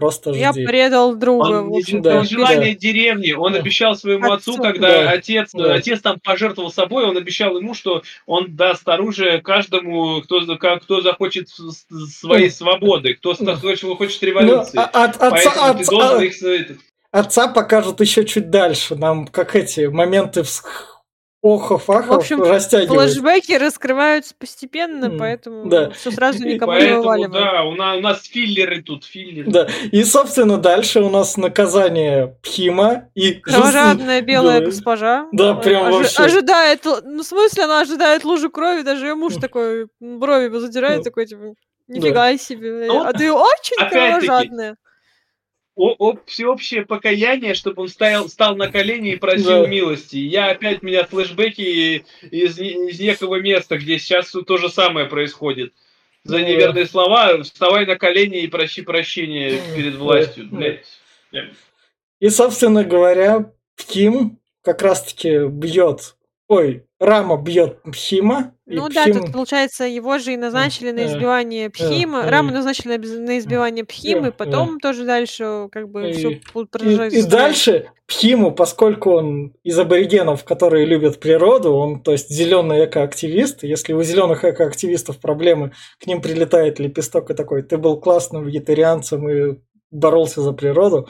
[0.00, 0.64] просто Я жди.
[0.66, 2.10] предал друга, Он в общем-то.
[2.10, 3.58] да, желание деревни, он Да.
[3.60, 4.62] обещал своему отцу, Отцу.
[4.62, 5.10] когда Да.
[5.10, 5.74] отец, Да.
[5.74, 10.40] отец там пожертвовал собой, он обещал ему, что он даст оружие каждому, кто,
[10.80, 12.50] кто захочет своей Ну.
[12.52, 13.54] свободы, кто с- Ну.
[13.96, 14.78] хочет, Ну, революции.
[14.78, 16.78] а- от, отца, Поэтому ты должен их...
[17.12, 18.94] отца покажут еще чуть дальше.
[18.96, 20.62] Нам как эти моменты вс-
[21.42, 22.38] охов, ахов В общем.
[22.86, 25.90] Флэшбэки раскрываются постепенно, М, поэтому да.
[25.90, 27.32] все сразу никому не Поэтому, вываливают.
[27.32, 29.50] да, у нас, у нас филлеры тут, филлеры.
[29.50, 29.66] Да.
[29.90, 33.32] И, собственно, дальше у нас наказание Пхима и...
[33.34, 34.66] Кровожадная белая Да.
[34.66, 36.22] госпожа Да, прям ожи- вообще.
[36.22, 41.04] ожидает, ну в смысле она ожидает лужу крови, даже ее муж такой брови задирает, Ну.
[41.04, 41.54] такой типа,
[41.88, 44.76] нифига себе, Ну, а ты очень кровожадная.
[45.76, 49.66] О- о- всеобщее покаяние, чтобы он стоял, стал на колени и просил Да.
[49.66, 50.16] милости.
[50.16, 55.72] Я опять меня флешбеки из, из некого места, где сейчас то же самое происходит.
[56.24, 56.42] За Да.
[56.42, 60.48] неверные слова вставай на колени и проси прощения перед властью.
[60.50, 60.84] Блядь.
[62.20, 66.16] И, собственно говоря, Пхим как раз-таки бьет...
[66.48, 68.52] Ой, Рама бьет Пхима.
[68.66, 72.28] и Ну да, Пхим- тут получается его же и назначили на э, избивание Пхима, э,
[72.28, 72.52] Раму э.
[72.52, 76.40] назначили на избивание Пхимы, э, потом тоже дальше как бы И- все И,
[76.70, 77.18] продолжается.
[77.18, 77.30] и стоять.
[77.30, 83.62] дальше Пхиму, поскольку он из аборигенов, которые любят природу, он, то есть, зеленый экоактивист.
[83.62, 89.26] Если у зеленых экоактивистов проблемы, к ним прилетает лепесток и такой, ты был классным вегетарианцем
[89.30, 89.56] и
[89.90, 91.08] боролся за природу,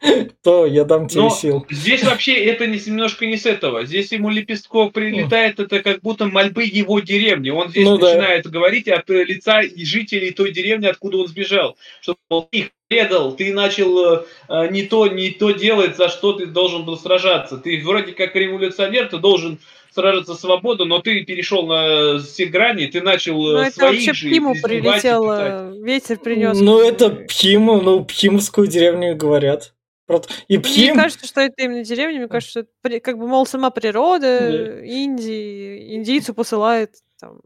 [0.42, 1.66] то я дам тебе Но сил.
[1.70, 3.84] здесь вообще это не, немножко не с этого.
[3.84, 7.50] Здесь ему Лепестков прилетает, это как будто мольбы его деревни.
[7.50, 8.08] Он здесь Ну да.
[8.08, 11.76] начинает говорить от э, лица и жителей той деревни, откуда он сбежал.
[12.00, 16.32] Что ты их предал, ты начал э, э, не то, не то делать, за что
[16.32, 17.58] ты должен был сражаться.
[17.58, 19.58] Ты вроде как революционер, ты должен
[19.92, 24.28] сражаться за свободу, но ты перешел на все грани, ты начал Ну это вообще же
[24.28, 25.52] Пхиму избивать и прилетел, пытать.
[25.52, 26.58] э, ветер принес.
[26.60, 29.74] Ну, это Пхиму, ну, Пхимовскую деревню говорят.
[30.48, 30.94] И Мне Пхим...
[30.96, 34.80] не кажется, что это именно деревня, мне кажется, что это как бы, мол, сама природа
[34.82, 37.40] Индии, индийцу посылает там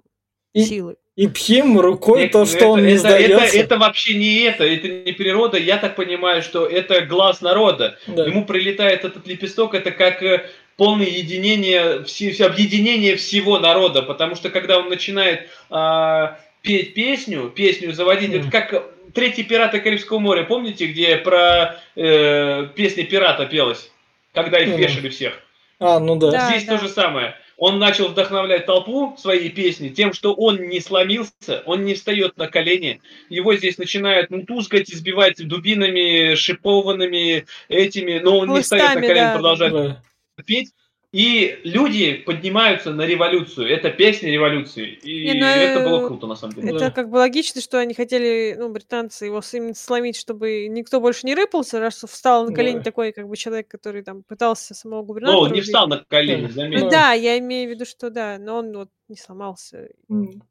[0.52, 0.96] И- силы.
[1.16, 3.36] И Пхим рукой Нет, то, ну что он это, не это, сдается.
[3.44, 5.56] это, это вообще не это, это не природа.
[5.58, 7.96] Я так понимаю, что это глаз народа.
[8.08, 8.26] Да.
[8.26, 10.44] Ему прилетает этот лепесток, это как э,
[10.76, 17.52] полное единение, все- все- объединение всего народа, потому что когда он начинает а, петь песню,
[17.54, 23.92] песню заводить, это как третий пираты Карибского моря, помните, где про э, песня пирата пелась,
[24.32, 25.34] когда их вешали всех?
[25.78, 26.30] А, ну да.
[26.30, 26.48] Да.
[26.48, 27.36] Здесь то же самое.
[27.56, 32.48] Он начал вдохновлять толпу своей песни тем, что он не сломился, он не встает на
[32.48, 33.00] колени.
[33.28, 39.24] Его здесь начинают мутузгать, избивать дубинами, шипованными этими, но он не встает на Хлыстами, колени,
[39.24, 39.34] да.
[39.34, 40.02] продолжает Да.
[40.44, 40.70] петь.
[41.14, 43.68] И люди поднимаются на революцию.
[43.68, 44.98] Это песня революции.
[45.04, 46.72] И Не, ну, это э, было круто, на самом деле.
[46.72, 46.86] Да.
[46.86, 51.36] Это как бы логично, что они хотели, ну, британцы его сломить, чтобы никто больше не
[51.36, 52.82] рыпался, раз встал на колени Да.
[52.82, 55.66] такой, как бы человек, который там пытался самого Но губернатора он не убить.
[55.66, 56.52] встал на колени, Да.
[56.52, 56.82] заметь.
[56.82, 56.90] Ну Да.
[56.90, 59.90] да, я имею в виду, что да, но он вот не сломался.
[60.10, 60.42] М.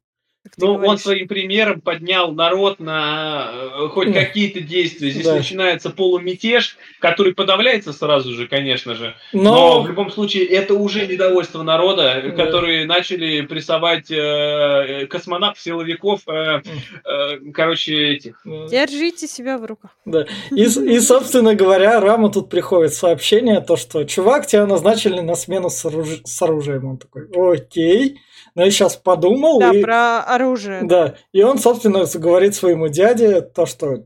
[0.58, 4.20] Ну, он своим примером поднял народ на э, хоть Да.
[4.20, 5.10] какие-то действия.
[5.10, 5.36] Здесь Да.
[5.36, 9.14] начинается полумятеж, который подавляется сразу же, конечно же.
[9.32, 12.30] Но, в Но, любом случае это уже недовольство народа, Да.
[12.44, 16.60] которые начали прессовать э, космонавтов, силовиков, э,
[17.04, 18.42] э, короче, этих.
[18.46, 19.92] э, Держите себя в руках.
[20.04, 20.26] Да.
[20.50, 25.70] И, и, собственно говоря, Рама тут приходит сообщение, то, что чувак, тебя назначили на смену
[25.70, 26.84] с, оруж- с оружием.
[26.84, 28.18] Он такой, окей.
[28.54, 29.58] Но я сейчас подумал.
[29.58, 30.82] Да, и, про оружие.
[30.84, 31.14] да.
[31.32, 34.04] И он, собственно, говорит своему дяде то, что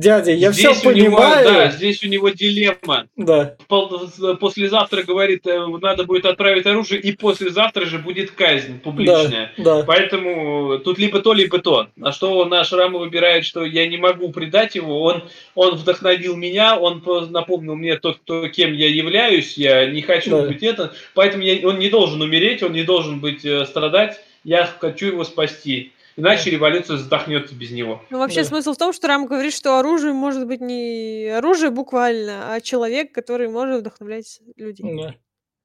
[0.00, 1.44] дядя, я все Здесь него, понимаю.
[1.48, 3.06] да, здесь у него дилемма.
[3.16, 4.08] Да, Пол-
[4.40, 9.52] Послезавтра, говорит, э, надо будет отправить оружие, и послезавтра же будет казнь публичная.
[9.58, 9.84] да, да.
[9.84, 11.88] Поэтому тут либо то, либо то.
[11.96, 15.02] На что наш Рама выбирает, что я не могу предать его.
[15.02, 15.24] Он,
[15.54, 19.56] он вдохновил меня, он по- напомнил мне тот, кто, кем я являюсь.
[19.56, 20.42] Я не хочу Да.
[20.46, 20.92] быть это.
[21.14, 24.20] Поэтому я- он не должен умереть, он не должен быть э, страдать.
[24.44, 25.92] Я хочу его спасти.
[26.16, 28.02] Иначе революция задохнется без него.
[28.10, 28.48] Ну, вообще, Да.
[28.48, 33.12] смысл в том, что Рам говорит, что оружие может быть не оружие буквально, а человек,
[33.12, 34.86] который может вдохновлять людей.
[34.96, 35.14] да.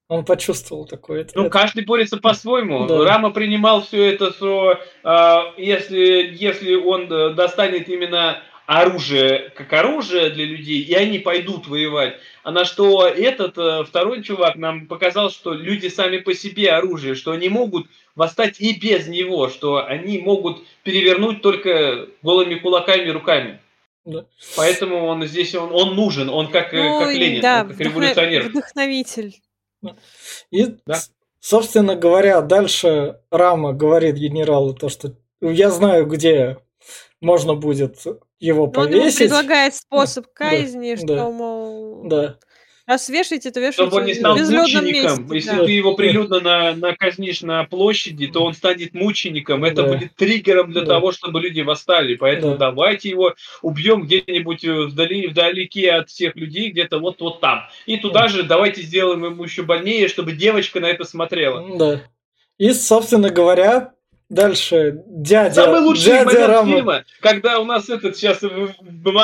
[0.09, 1.25] Он почувствовал такое.
[1.35, 2.85] Ну, каждый борется по-своему.
[2.85, 3.05] Да.
[3.05, 10.29] Рама принимал все это, что а, если, если он э, достанет именно оружие как оружие
[10.29, 12.15] для людей, и они пойдут воевать.
[12.43, 17.15] А на что этот э, второй чувак нам показал, что люди сами по себе оружие,
[17.15, 23.11] что они могут восстать и без него, что они могут перевернуть только голыми кулаками и
[23.11, 23.59] руками.
[24.05, 24.25] Да.
[24.55, 27.83] Поэтому он здесь он, он нужен, он как, Ну, как Ленин, да, он как вдохно-
[27.83, 28.43] революционер.
[28.49, 29.35] вдохновитель.
[30.49, 30.99] И, Да.
[31.39, 36.57] собственно говоря, дальше Рама говорит генералу то, что я знаю, где
[37.19, 37.97] можно будет
[38.41, 39.19] его Но он ему повесить.
[39.19, 41.29] предлагает способ да, казни, что, да.
[41.29, 42.37] мол, Да,
[42.87, 44.85] раз вешаете, то Чтобы он не стал мучеником.
[44.85, 45.25] месте.
[45.35, 45.65] Если да.
[45.65, 49.63] ты его прилюдно на, наказнишь на площади, то он станет мучеником.
[49.63, 49.93] Это Да.
[49.93, 50.87] будет триггером для Да.
[50.95, 52.15] того, чтобы люди восстали.
[52.15, 52.71] Поэтому Да.
[52.71, 57.61] давайте его убьем где-нибудь э, вдали, вдалеке от всех людей, где-то вот, вот там.
[57.85, 61.77] И туда же давайте сделаем ему еще больнее, чтобы девочка на это смотрела.
[61.77, 62.01] да.
[62.57, 63.93] И, собственно говоря,
[64.31, 66.73] дальше дядя, Самый лучший дядя момент Рама...
[66.75, 68.67] фильма, когда у нас этот сейчас э,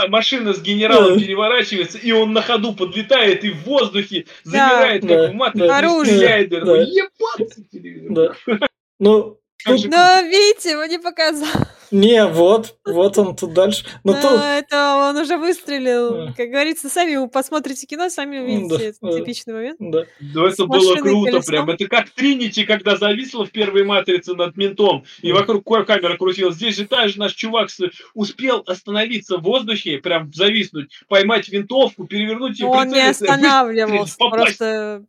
[0.09, 1.19] машина с генералом Да.
[1.19, 4.51] переворачивается, и он на ходу подлетает и в воздухе Да.
[4.51, 5.77] замирает, как Да, в матрице, да.
[5.77, 6.15] Оружие.
[6.17, 6.49] стреляет.
[6.49, 6.91] Такой, Да.
[6.91, 8.35] «Ебаться телевизор».
[8.47, 8.67] Да.
[8.99, 9.39] Ну,
[9.75, 11.47] Же Но видите, его не показал.
[11.91, 13.85] не, вот, вот он тут дальше.
[14.03, 14.41] Ну, Но тут...
[14.41, 16.27] это он уже выстрелил.
[16.27, 16.33] Да.
[16.35, 19.11] Как говорится, сами посмотрите кино, сами увидите Да, этот да.
[19.19, 19.77] типичный момент.
[19.79, 20.03] Да.
[20.19, 21.41] Да это было круто колесом.
[21.43, 21.69] прям.
[21.69, 26.55] Это как Тринити, когда зависла в первой матрице над ментом, и вокруг ка- камера крутилась.
[26.55, 27.69] Здесь же та же наш чувак
[28.13, 35.03] успел остановиться в воздухе, прям зависнуть, поймать винтовку, перевернуть ее, Но он не останавливался, просто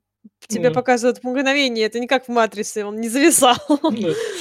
[0.47, 0.75] тебе Да.
[0.75, 1.87] показывают мгновение.
[1.87, 3.57] Это не как в «Матрице», он не зависал.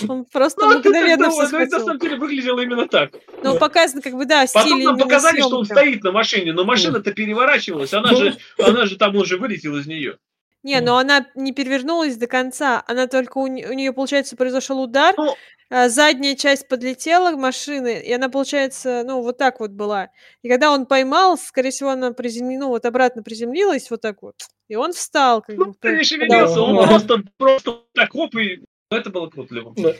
[0.08, 3.12] Он просто Ну, это, мгновенно все это на самом деле выглядело именно так.
[3.44, 6.54] Ну, показано, как бы, да, Потом стиль нам именно показали, что он стоит на машине,
[6.54, 10.18] но машина-то переворачивалась, она же, она же там уже вылетела из нее.
[10.64, 12.84] Не, но она не перевернулась до конца.
[12.88, 15.14] Она только у, нее, получается, произошел удар.
[15.18, 15.36] Ну.
[15.70, 20.10] а задняя часть подлетела к машины, и она, получается, ну, вот так вот была.
[20.42, 24.36] И когда он поймал, скорее всего, она приземлилась, ну, вот обратно приземлилась вот так вот.
[24.68, 25.66] И он встал, как бы.
[25.68, 29.54] Ну, ты не шевелился, он просто, просто так хоп, и это было круто.
[29.54, 29.90] любом Да.
[29.90, 29.96] Ну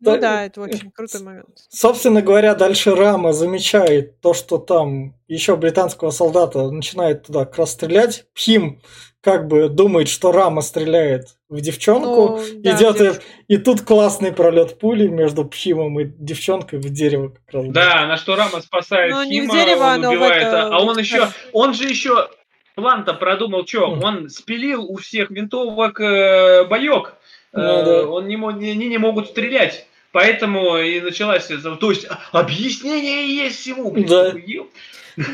[0.00, 1.48] Да, да, это очень крутой момент.
[1.70, 7.72] Собственно говоря, дальше Рама замечает то, что там еще британского солдата начинает туда как раз
[7.72, 8.26] стрелять.
[8.34, 8.80] Пхим
[9.22, 12.36] как бы думает, что Рама стреляет в девчонку.
[12.36, 13.22] Ну, да, идет девушка.
[13.48, 17.66] и, и тут классный пролет пули между Пхимом и девчонкой в дерево как раз.
[17.70, 20.68] Да, на что Рама спасает Ну, не в Хима, дерево, он оно в убивает, это,
[20.68, 22.28] а он в еще, он же еще
[22.76, 24.04] план-то продумал, что Мгм.
[24.04, 27.14] он спилил у всех винтовок э, боек,
[27.52, 28.06] Ну да.
[28.06, 29.86] он не, не- не могут стрелять.
[30.12, 33.90] Поэтому и началась, эта- то есть а, объяснение есть всему.
[34.06, 34.32] Да.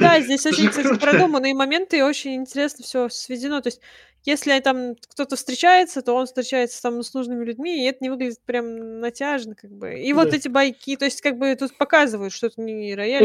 [0.00, 3.60] Да, здесь Это очень, кстати, продуманные моменты, и очень интересно все сведено.
[3.60, 3.80] То есть,
[4.24, 8.40] если там кто-то встречается, то он встречается там с нужными людьми, и это не выглядит
[8.44, 10.00] прям натяжно, как бы.
[10.00, 10.36] И вот Да.
[10.36, 13.22] эти бойки, то есть, как бы тут показывают, что это не рояль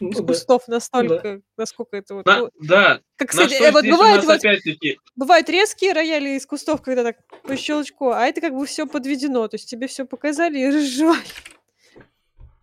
[0.00, 0.22] Ну из да.
[0.24, 2.26] кустов настолько, насколько это вот.
[2.26, 4.40] На- ну, да, как, на кстати, что э, вот бывает вот
[5.16, 9.48] бывают резкие рояли из кустов, когда так по щелчку, а это как бы все подведено,
[9.48, 11.20] то есть тебе все показали и разжевали.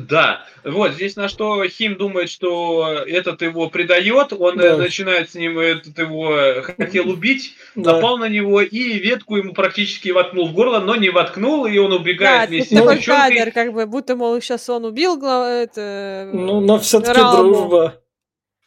[0.08, 4.78] Да, вот здесь на что Хим думает, что этот его предает, он э, Да.
[4.78, 7.94] начинает с ним этот его э, хотел убить, Да.
[7.96, 11.90] напал на него и ветку ему практически воткнул в горло, но не воткнул, и он
[11.92, 13.38] Да, убегает тут вместе с такой девчонкой.
[13.38, 18.02] кадр, как бы, будто, мол, сейчас он убил это, Ну, но все-таки дружба.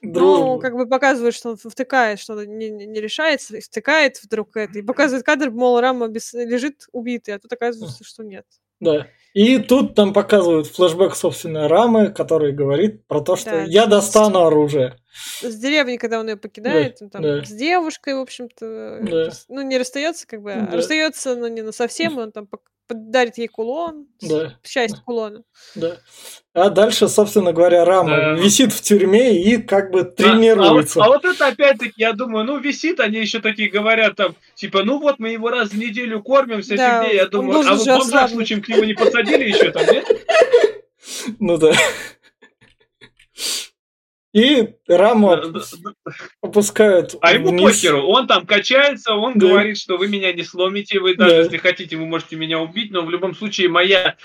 [0.03, 0.47] Дружба.
[0.47, 4.19] Ну, как бы показывает, что он втыкает, что он не, не- не решается, и втыкает
[4.23, 8.47] вдруг это, и показывает кадр, мол, Рама без- лежит убитый, а тут оказывается, что нет.
[8.81, 9.07] Да.
[9.33, 13.89] И тут нам показывают флешбэк собственной рамы, который говорит про то, что Да, я с-
[13.89, 14.97] достану оружие.
[15.41, 17.45] С деревни, когда он ее покидает, Да, он там да.
[17.45, 19.31] с девушкой, в общем-то, Да.
[19.49, 20.77] ну, не расстается, как бы, а Да.
[20.77, 22.49] расстается, но не на совсем, он там
[22.95, 24.57] дарит ей кулон, Да.
[24.63, 25.43] часть кулона.
[25.75, 25.97] Да.
[26.53, 28.33] А дальше, собственно говоря, рама Да.
[28.33, 31.03] висит в тюрьме и как бы А- А, вот, тренируется.
[31.05, 34.99] а вот это опять-таки, я думаю, ну висит, они еще такие говорят там, типа, ну
[34.99, 37.05] вот мы его раз в неделю кормим, вся Да.
[37.05, 40.05] Я думаю, а вот же бомжа случаем к нему не посадили еще там, нет?
[41.39, 41.73] Ну да.
[44.33, 45.37] И раму
[46.41, 49.47] опускают А ему похеру, он там качается, он Да.
[49.49, 51.39] говорит, что вы меня не сломите, вы даже Да.
[51.43, 54.17] если хотите, вы можете меня убить, но в любом случае моя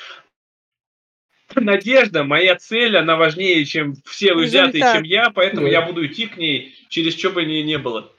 [1.55, 5.71] надежда, моя цель, она важнее, чем все вы взятые, чем я, поэтому Да.
[5.71, 8.11] я буду идти к ней, через что бы ни не было.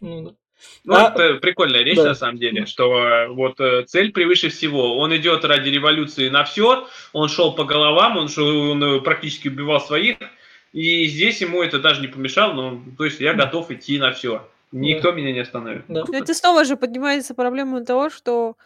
[0.00, 0.30] Ну да.
[0.84, 2.04] Ну, А- это прикольная речь, да.
[2.04, 4.96] на самом деле, что э, вот э, цель превыше всего.
[4.96, 9.48] Он идет ради революции на все, он шел по головам, он, шел- он э, практически
[9.48, 10.16] убивал своих,
[10.72, 14.46] и здесь ему это даже не помешало, ну, то есть я готов идти на все.
[14.72, 15.84] Никто меня не остановит.
[15.88, 16.04] Да.
[16.08, 18.56] Но это снова же поднимается проблема того, что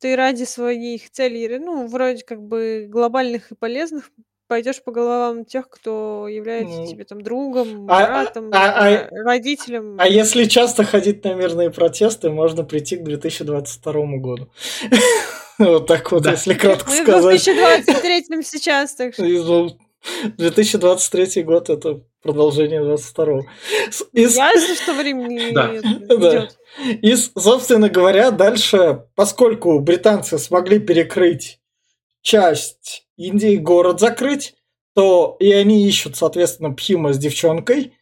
[0.00, 4.10] ты ради своих целей, ну, вроде как бы глобальных и полезных,
[4.48, 9.08] пойдешь по головам тех, кто является Ну, тебе там другом, а- братом, а- а- ро-
[9.24, 9.96] родителем.
[9.98, 14.48] А если часто ходить на мирные протесты, можно прийти к 2022 году.
[15.58, 16.32] Вот так вот, Да.
[16.32, 17.42] если кратко Мы в сказать.
[17.44, 19.24] 2023 сейчас, так что...
[20.22, 23.40] И, ну, 2023 год это продолжение 22
[24.12, 25.72] И, с- Ясно, что времени Да.
[26.18, 26.48] Да.
[27.02, 31.60] и, собственно говоря, дальше, поскольку британцы смогли перекрыть
[32.22, 34.54] часть Индии, город закрыть,
[34.94, 37.95] то и они ищут, соответственно, Пхима с девчонкой,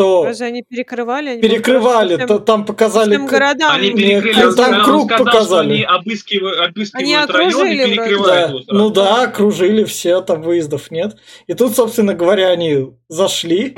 [0.00, 1.28] то Разве они перекрывали?
[1.28, 3.10] Они, перекрывали, всем- то там показали...
[3.10, 3.72] всем городам.
[3.74, 5.44] Они перекрыли, он, там он круг сказал, показали.
[5.44, 10.22] что они обыскивают, обыскивают Они район и окружили перекрывают Да, его ну да, окружили все,
[10.22, 11.18] там выездов нет.
[11.48, 13.76] И тут, собственно говоря, они зашли,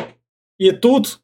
[0.59, 1.19] и тут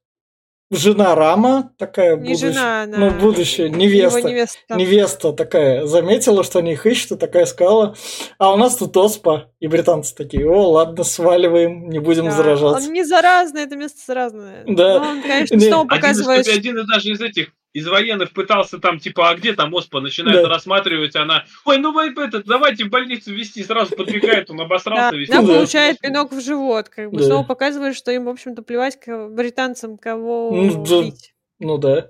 [0.71, 2.99] жена Рама, такая Не будущая, жена, она...
[2.99, 4.75] ну, будущая его невеста, невеста.
[4.75, 7.97] невеста такая, заметила, что они их ищут, и такая сказала,
[8.39, 9.51] а у нас тут оспа.
[9.61, 12.87] И британцы такие, о, ладно, сваливаем, не будем Да, заражаться.
[12.87, 14.65] Он не заразный, это место заразное.
[14.67, 15.01] Да.
[15.01, 15.67] Но он, конечно, Не.
[15.67, 19.53] снова Один, показывает, один из даже из этих из военных пытался там, типа, а где
[19.55, 20.01] там оспа?
[20.01, 20.49] Начинает Да.
[20.49, 25.17] рассматривать, она, ой, ну вы этот, давайте в больницу вести, сразу подбегает, он да, обосрался
[25.17, 25.31] весь.
[25.31, 25.47] она Да.
[25.55, 26.89] получает пинок в живот.
[26.89, 27.25] Как бы Да.
[27.25, 31.11] снова показывает, что им, в общем-то, плевать к британцам, кого Ну, да.
[31.61, 32.09] Ну да.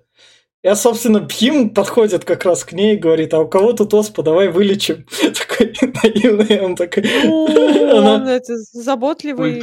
[0.65, 4.23] Я, собственно, Пхим подходит как раз к ней и говорит, а у кого тут оспа,
[4.25, 5.07] давай вылечим.
[5.49, 7.05] Такой наивный, он такой...
[7.23, 9.55] Она- он это заботливый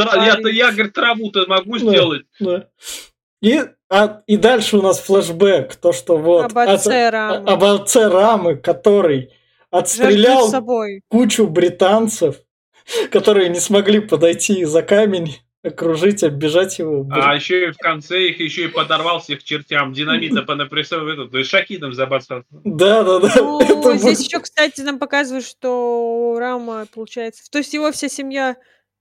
[0.49, 1.79] я, говорит, траву-то могу Да.
[1.79, 2.23] сделать.
[3.41, 6.45] И, а, и дальше у нас флешбэк, то, что вот...
[6.45, 7.49] Об отце Рамы.
[7.49, 9.31] об отце Рамы, который
[9.69, 11.01] отстрелял собой.
[11.09, 12.37] кучу британцев,
[13.11, 17.07] которые не смогли подойти за камень, окружить, оббежать его.
[17.11, 19.93] А еще и в конце их еще и подорвал всех к чертям.
[19.93, 22.43] Динамита понапрессовал этот, то есть шахидом забацал.
[22.51, 23.31] Да, да, да.
[23.35, 27.49] Ну, Это здесь еще, кстати, нам показывают, что Рама, получается...
[27.51, 28.55] То есть его вся семья,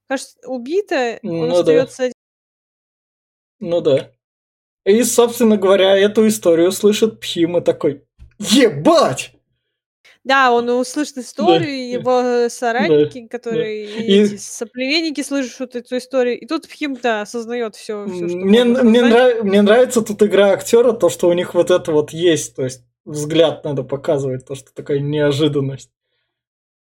[0.07, 1.59] кажется, убита, он Ну да.
[1.59, 2.13] остается один.
[3.59, 4.11] Ну да.
[4.85, 8.03] И, собственно говоря, эту историю слышит Пхим и такой,
[8.39, 9.31] ебать!
[10.23, 16.39] Да, он услышит историю, и его соратники, которые и И- соплеменники слышат эту историю.
[16.39, 20.93] И тут Пхим, да, осознает все, что Мне, мне, нрав- мне нравится тут игра актера,
[20.93, 24.73] то, что у них вот это вот есть, то есть взгляд надо показывать, то, что
[24.73, 25.91] такая неожиданность.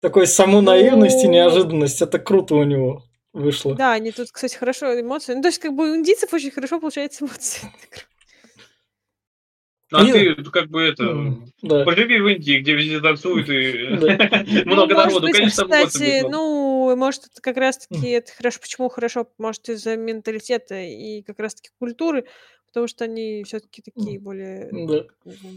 [0.01, 1.33] Такой саму наивность и Ну.
[1.35, 3.03] неожиданность, это круто у него
[3.35, 3.75] вышло.
[3.75, 5.35] Да, они тут, кстати, хорошо эмоции.
[5.35, 7.69] Ну, то есть, как бы у индийцев очень хорошо получается эмоции.
[9.93, 11.37] А И- ты как бы это...
[11.63, 11.85] Да.
[11.85, 14.43] Поживи в Индии, где везде танцуют и Да.
[14.65, 18.89] много ну, народу, быть, конечно, эмоций кстати, ну, может, это как раз-таки, это хорошо, почему
[18.89, 22.25] хорошо, может, из-за менталитета и как раз-таки культуры,
[22.67, 25.05] потому что они все-таки такие более Да.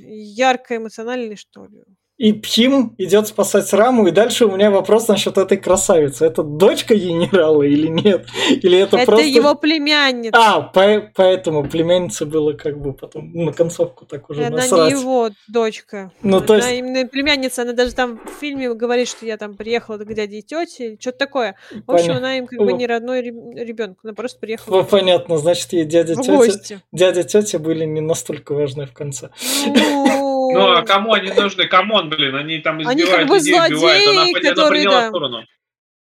[0.05, 1.83] ярко эмоциональные, что ли.
[2.17, 6.25] И Пхим идет спасать Раму, и дальше у меня вопрос насчет этой красавицы.
[6.25, 8.25] Это дочка генерала или нет?
[8.49, 9.27] Или это, Это просто...
[9.27, 10.31] его племянница.
[10.35, 14.93] А, по- поэтому племяннице было как бы потом на концовку так уже Она насрать.
[14.95, 16.11] не его дочка.
[16.23, 17.61] Ну, то Она есть- именно племянница.
[17.61, 21.19] Она даже там в фильме говорит, что я там приехала к дяде и тете, что-то
[21.19, 21.55] такое.
[21.85, 23.99] В общем, Поня- она им как бы не родной ребенок.
[24.03, 28.87] Она просто приехала Ну, понятно, значит, ей дядя, тетя, дядя, тетя были не настолько важны
[28.87, 29.29] в конце.
[29.67, 30.06] Ну,
[30.55, 31.67] а кому они нужны?
[31.67, 33.71] Come on, блин, они там Они избивают как бы людей, убивают.
[33.71, 35.09] Она, злодеи, поня- она которые, приняла да.
[35.09, 35.45] сторону.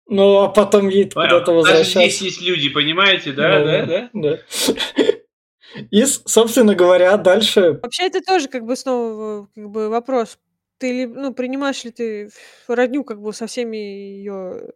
[0.08, 1.28] Ну, а потом ей Понял?
[1.28, 2.00] куда-то Даже возвращаться.
[2.00, 4.10] здесь есть люди, понимаете, да, Ну, да, да?
[4.12, 4.38] да.
[5.90, 7.80] И, собственно говоря, дальше...
[7.82, 10.38] Вообще, это тоже как бы снова как бы вопрос.
[10.78, 12.30] Ты ну, принимаешь ли ты
[12.68, 14.70] родню как бы со всеми ее...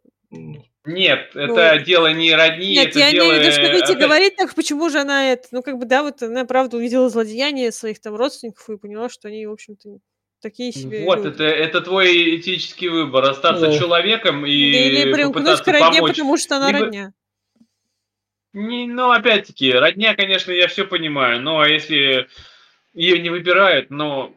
[0.87, 3.25] Нет, ну, это дело не родни, Нет, это я дело...
[3.27, 5.49] имею в виду, что выйти говорить так, почему же она это...
[5.51, 9.29] Ну, как бы, да, вот она, правда, увидела злодеяние своих там родственников и поняла, что
[9.29, 9.99] они, в общем-то,
[10.41, 11.35] такие себе Вот, люди.
[11.35, 13.79] это, это твой этический выбор, остаться да.
[13.79, 16.13] человеком и Или примкнуть к родне, помочь.
[16.13, 16.85] потому что она Либо...
[16.87, 17.13] родня.
[18.55, 22.27] Не, ну, опять-таки, родня, конечно, я все понимаю, но если
[22.93, 24.33] ее не выбирают, но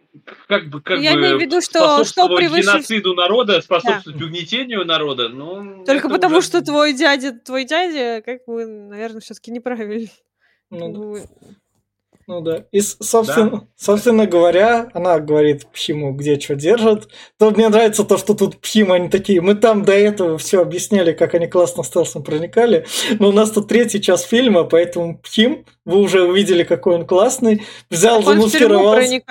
[0.47, 2.61] как бы, как я бы имею в виду, что, что превыше...
[2.61, 4.25] геноциду народа, способствовать да.
[4.25, 5.83] угнетению народа, ну...
[5.85, 6.47] Только потому, уже...
[6.47, 10.11] что твой дядя, твой дядя, как бы, наверное, все-таки неправильный.
[10.69, 11.47] Ну, да.
[12.33, 12.65] Ну да.
[12.71, 13.61] И, собственно, да.
[13.75, 17.07] собственно говоря, она говорит Пхиму, где что держат.
[17.37, 21.11] То мне нравится то, что тут Пхим, они такие, мы там до этого все объясняли,
[21.11, 22.87] как они классно стелсом проникали,
[23.19, 27.67] но у нас тут третий час фильма, поэтому Пхим, вы уже увидели, какой он классный,
[27.91, 29.21] взял, так замаскировался.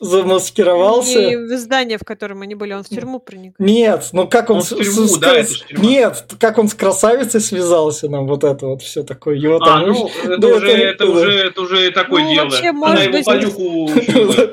[0.00, 1.26] Замаскировался.
[1.26, 3.54] Не в здание, в котором они были, он в тюрьму проник.
[3.58, 7.40] Нет, ну как он, он с, тюрьму, с, да, с, нет, как он с красавицей
[7.40, 9.36] связался нам вот это вот все такое.
[9.36, 12.44] Его а, там, ну, это, да, уже, это, это, уже, это уже такое ну, дело.
[12.44, 13.86] Вообще, Она может его быть, понюху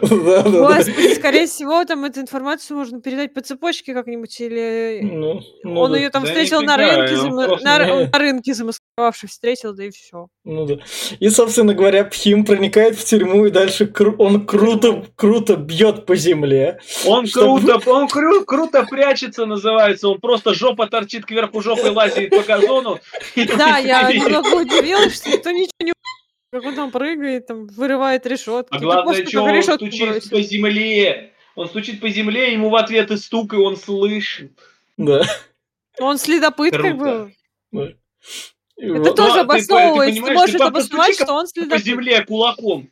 [0.03, 5.95] Господи, скорее всего, там эту информацию можно передать по цепочке как-нибудь, или ну, ну, он
[5.95, 7.15] ее там встретил на рынке,
[7.63, 8.09] на...
[8.17, 10.27] рынке замаскировавшись, встретил, да и все.
[10.45, 10.75] Ну да.
[11.19, 16.79] И, собственно говоря, Пхим проникает в тюрьму и дальше он круто, круто бьет по земле.
[17.05, 20.09] Он Чтобы- круто, он кру- круто прячется, называется.
[20.09, 22.99] Он просто жопа торчит кверху жопой лазит по газону.
[23.57, 25.93] Да, я немного удивилась, что никто ничего не
[26.51, 28.69] как он там прыгает, там вырывает решетки.
[28.75, 30.29] А Да главное, просто что как он решетку стучит бросил.
[30.29, 31.34] по земле.
[31.55, 34.51] Он стучит по земле, ему в ответ и стук, и он слышит.
[34.97, 35.23] Да.
[35.99, 37.31] Он следопыт, как Круто.
[37.71, 37.97] бы.
[38.77, 39.15] И Это вот.
[39.15, 40.21] тоже Ну, а ты- ты обосновывается.
[40.23, 41.84] Ты можешь ты это просто обосновать, что он По следопыт.
[41.84, 42.89] земле кулаком.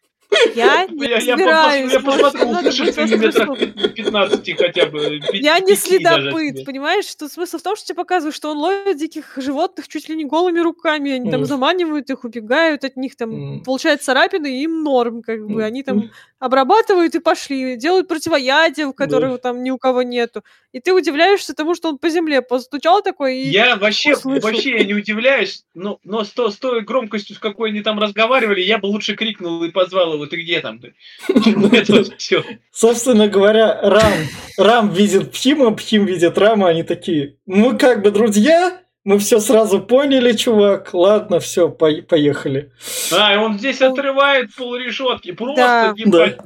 [0.56, 1.92] Я не Я, разбираюсь.
[1.92, 5.20] я посмотрю, услышишь ты метрах остросоп- 15 хотя бы.
[5.32, 7.06] пяти- Я не следопыт, понимаешь?
[7.06, 10.26] Что смысл в том, что тебе показывают, что он ловит диких животных чуть ли не
[10.26, 11.12] голыми руками.
[11.12, 11.48] Они там Мгм.
[11.48, 13.64] заманивают их, убегают от них, там Мгм.
[13.64, 15.54] получают царапины, и им норм, как бы.
[15.56, 15.64] Мгм.
[15.64, 16.10] Они там
[16.40, 20.44] обрабатывают и пошли, делают противоядие, которого там ни у кого нету.
[20.72, 23.50] И ты удивляешься тому, что он по земле постучал такой и...
[23.50, 24.50] Я вообще, услышал.
[24.50, 28.00] вообще я не удивляюсь, но, но с, то- с той громкостью, с какой они там
[28.00, 30.80] разговаривали, я бы лучше крикнул и позвал его, ты где там?
[30.80, 30.94] ты?»
[31.28, 32.44] Это вот все.
[32.72, 34.14] Собственно говоря, Рам,
[34.58, 39.82] Рам видит Пхима, Пхим видит Рама, они такие, мы как бы друзья, мы все сразу
[39.82, 42.72] поняли, чувак, ладно, все, поехали.
[43.12, 45.94] А, и он здесь отрывает пол решетки, просто Да.
[45.96, 46.38] ебать,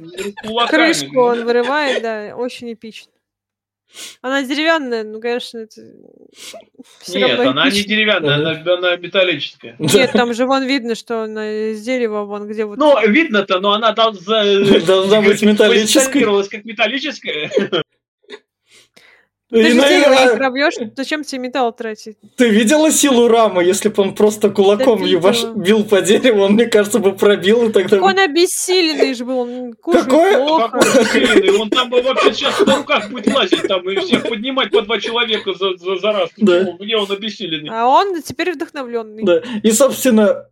[0.42, 0.92] кулаками.
[0.92, 3.12] Крышку он вырывает, да, очень эпично.
[4.20, 5.80] Она деревянная, ну, конечно, это
[7.00, 9.76] всё Нет, равно она не деревянная, она, она металлическая.
[9.78, 12.78] Нет, там же вон видно, что она из дерева, вон где вот...
[12.78, 14.44] Ну, видно-то, но она должна,
[14.86, 16.24] Должна быть металлической.
[16.48, 17.50] как металлическая.
[19.48, 22.16] Ты И, же дерево не наверное, пробьешь, зачем тебе металл тратить?
[22.36, 23.62] ты видела силу Рама?
[23.62, 27.68] Если бы он просто кулаком Да ебаш- бил по дереву, он, мне кажется, бы пробил,
[27.68, 27.90] и тогда...
[27.90, 30.38] Так он обессиленный же был, он кушает Какое?
[30.38, 30.80] плохо.
[30.80, 34.82] Какой он там бы вообще сейчас на руках будет лазить там и всех поднимать по
[34.82, 36.30] два человека за, за, за раз.
[36.36, 36.72] Да.
[36.80, 37.70] Где он обессиленный?
[37.72, 39.22] А он теперь вдохновленный.
[39.22, 39.42] Да.
[39.62, 40.48] И, собственно,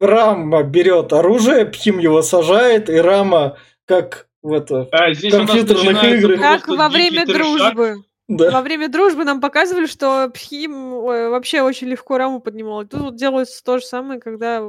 [0.00, 4.88] Рама берет оружие, Пхим его сажает, и Рама, как в это...
[4.92, 6.40] А здесь компьютерных играх.
[6.40, 7.74] Как во время трешак.
[7.74, 8.04] дружбы.
[8.28, 8.50] Да.
[8.50, 12.84] Во время дружбы нам показывали, что Пхим вообще очень легко раму поднимал.
[12.84, 14.60] Тут вот делается то же самое, когда...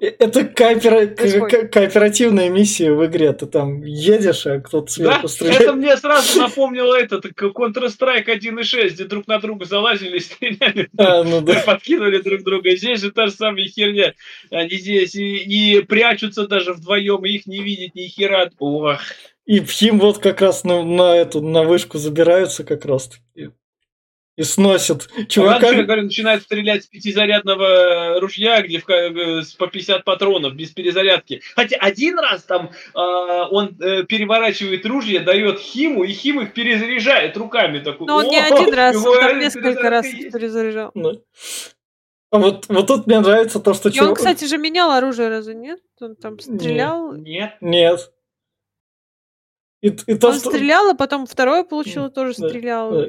[0.00, 1.06] Э, Это коопера-
[1.46, 3.30] ко- кооперативная миссия в игре.
[3.34, 5.74] Ты там едешь, а кто-то Да, сверху это стреляет.
[5.74, 11.62] мне сразу напомнило этот Counter-Strike 1.6, где друг на друга залазили, стреляли, А, ну да.
[11.66, 12.74] подкинули друг друга.
[12.76, 14.14] Здесь же та же самая херня.
[14.50, 18.48] Они здесь и, и прячутся даже вдвоем, и их не видеть ни хера.
[18.58, 19.00] Ох.
[19.44, 23.50] И Пхим вот как раз на, на эту, на вышку забираются как раз таки.
[24.34, 25.68] И сносят Чувака...
[25.68, 31.42] я говорю, начинает стрелять с пятизарядного ружья, где в э, по 50 патронов, без перезарядки.
[31.54, 37.36] Хотя один раз там а, он э, переворачивает ружье, дает Химу, и Хим их перезаряжает
[37.36, 37.80] руками.
[37.80, 40.32] Такой, Но он не «О, один раз, он там несколько раз перезарядка есть».
[40.32, 40.90] перезаряжал.
[40.94, 41.12] Да.
[42.30, 44.16] А вот, вот тут мне нравится то, что И он, чувак...
[44.16, 45.80] кстати же, менял оружие, разве нет?
[46.00, 47.12] Он там стрелял.
[47.12, 47.56] Нет.
[47.60, 48.10] Нет.
[49.82, 50.50] И, и то, Он что...
[50.50, 52.92] стрелял, а потом второе получил, тоже Да, стрелял.
[52.92, 53.06] да.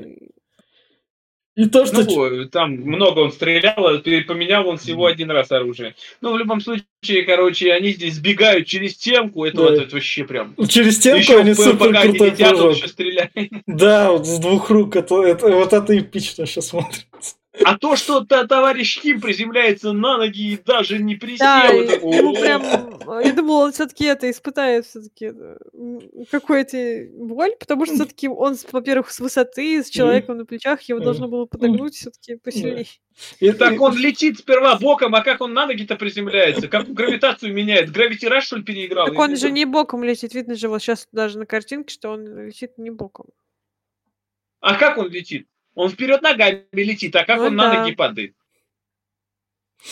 [1.55, 2.01] И то, что...
[2.03, 5.93] Ну, там много он стрелял, а поменял он всего один раз оружие.
[6.19, 9.63] Ну, в любом случае, короче, они здесь сбегают через темку, это Да.
[9.63, 10.55] вот это вообще прям...
[10.67, 12.75] Через стенку Еще они супер крутой летят, он прыжок.
[12.77, 13.31] еще стреляет.
[13.67, 14.95] Да, вот с двух рук.
[14.95, 17.05] Это, это- вот это эпично сейчас смотрится.
[17.63, 21.93] А то, что та, товарищ Ким приземляется на ноги и даже не присел, Да, это-
[22.07, 22.63] ему прям...
[23.23, 25.31] Я думала, он все-таки это испытает все-таки
[26.31, 31.27] какую-то боль, потому что все-таки он, во-первых, с высоты, с человеком на плечах, его должно
[31.27, 32.87] было подогнуть все-таки посильнее.
[33.39, 36.67] И- Так он летит сперва боком, а как он на ноги-то приземляется?
[36.67, 37.91] Как гравитацию меняет?
[37.91, 39.05] Гравити Rush, что ли, переиграл?
[39.07, 42.47] Так он же не боком летит, видно же вот сейчас даже на картинке, что он
[42.47, 43.27] летит не боком.
[44.59, 45.47] А как он летит?
[45.75, 47.79] Он вперед ногами летит, а как Ну он на да.
[47.81, 48.35] ноги падает?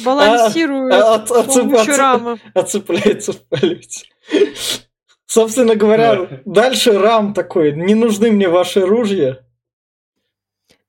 [0.01, 2.39] Балансирует а от- с отцеп- помощью отцеп- рамы.
[2.53, 4.05] Отцепляется в полете.
[5.25, 6.41] Собственно говоря, Да.
[6.45, 7.73] дальше рам такой.
[7.73, 9.39] Не нужны мне ваши ружья.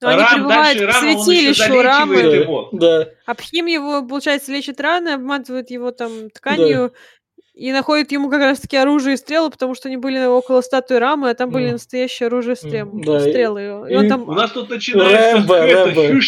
[0.00, 2.14] Но они Рам, прибывают дальше к рама, святилищу рамы.
[2.16, 2.22] его.
[2.22, 2.68] Да, его.
[2.72, 3.08] да.
[3.26, 6.92] Абхим его, получается, лечит раны, обматывает его там тканью
[7.54, 11.30] и находит ему как раз-таки оружие и стрелы, потому что они были около статуи рамы,
[11.30, 11.72] а там были Мгм.
[11.72, 13.60] настоящие оружие стрел, Мгм, да, стрелы.
[13.88, 14.28] И, и он там...
[14.28, 16.20] У нас тут начинается Рэмбо, Рэмбо.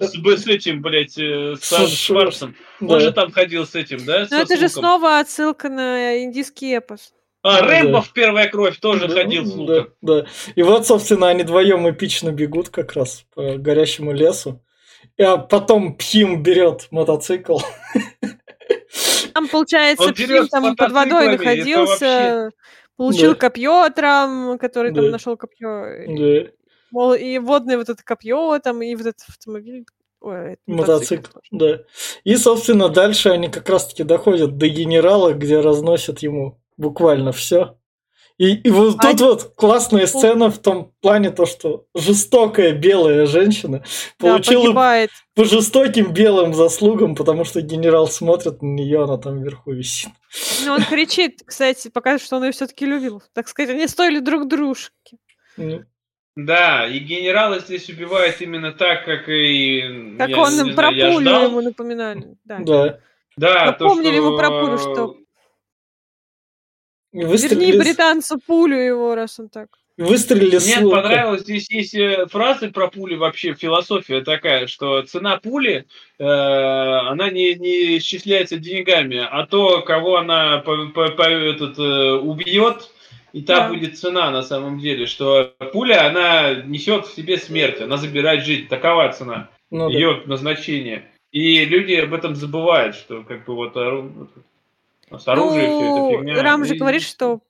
[0.00, 2.56] с, с этим, блядь, э, со С- Шварцем.
[2.80, 2.94] да.
[2.94, 4.20] Он же там ходил с этим, да?
[4.20, 7.12] Ну со это же снова отсылка на индийский эпос.
[7.42, 7.66] А, Да.
[7.66, 9.86] Рэмбо в первая кровь тоже Да, ходил с да, луком.
[10.00, 10.24] Да,
[10.56, 14.62] И вот, собственно, они вдвоем эпично бегут как раз по горящему лесу.
[15.20, 17.58] А потом Пхим берет мотоцикл.
[19.34, 22.50] Там, получается, с там под водой находился,
[22.96, 26.48] получил копье от рам, который там нашел копье.
[26.90, 29.84] Мол, и водное вот это копье там, и вот этот автомобиль.
[30.20, 31.38] Ой, это мотоцикл.
[31.50, 31.80] Да.
[32.22, 37.76] И, собственно, дальше они как раз-таки доходят до генерала, где разносят ему буквально все.
[38.36, 43.26] И, и вот А- тут вот классная сцена в том плане, то, что жестокая белая
[43.26, 43.84] женщина
[44.18, 45.10] Да, получила погибает.
[45.36, 50.10] по жестоким белым заслугам, потому что генерал смотрит на нее, она там вверху висит.
[50.64, 53.22] Ну, он кричит, кстати, показывает, что он ее все-таки любил.
[53.34, 55.18] Так сказать, они стоили друг дружки.
[55.56, 55.82] Ну,
[56.34, 60.16] Да, и генерала здесь убивает именно так, как и...
[60.18, 61.44] Как я он не про знаю, я пулю ждал.
[61.44, 62.36] ему напоминали.
[62.44, 62.58] Да.
[62.58, 62.98] Да.
[63.36, 64.16] Да, то, Напомнили что...
[64.26, 65.16] ему про пулю, что-
[67.14, 69.68] И Верни Выстрелили, британцу пулю его, раз он так.
[69.96, 71.02] выстрелили Мне лука.
[71.02, 75.86] понравилось, здесь есть э, фразы про пули, вообще философия такая, что цена пули,
[76.18, 82.12] э, она не, не исчисляется деньгами, а то, кого она по- по- по- этот, э,
[82.14, 82.90] убьет,
[83.32, 83.68] и та Да.
[83.68, 88.66] будет цена на самом деле, что пуля, она несет в себе смерть, она забирает жизнь,
[88.66, 89.94] такова цена, Ну, да.
[89.94, 91.04] ее назначение.
[91.30, 93.76] И люди об этом забывают, что как бы вот
[95.18, 96.42] с оружием все ну, это фигня.
[96.42, 97.40] Рам же И- говорит, что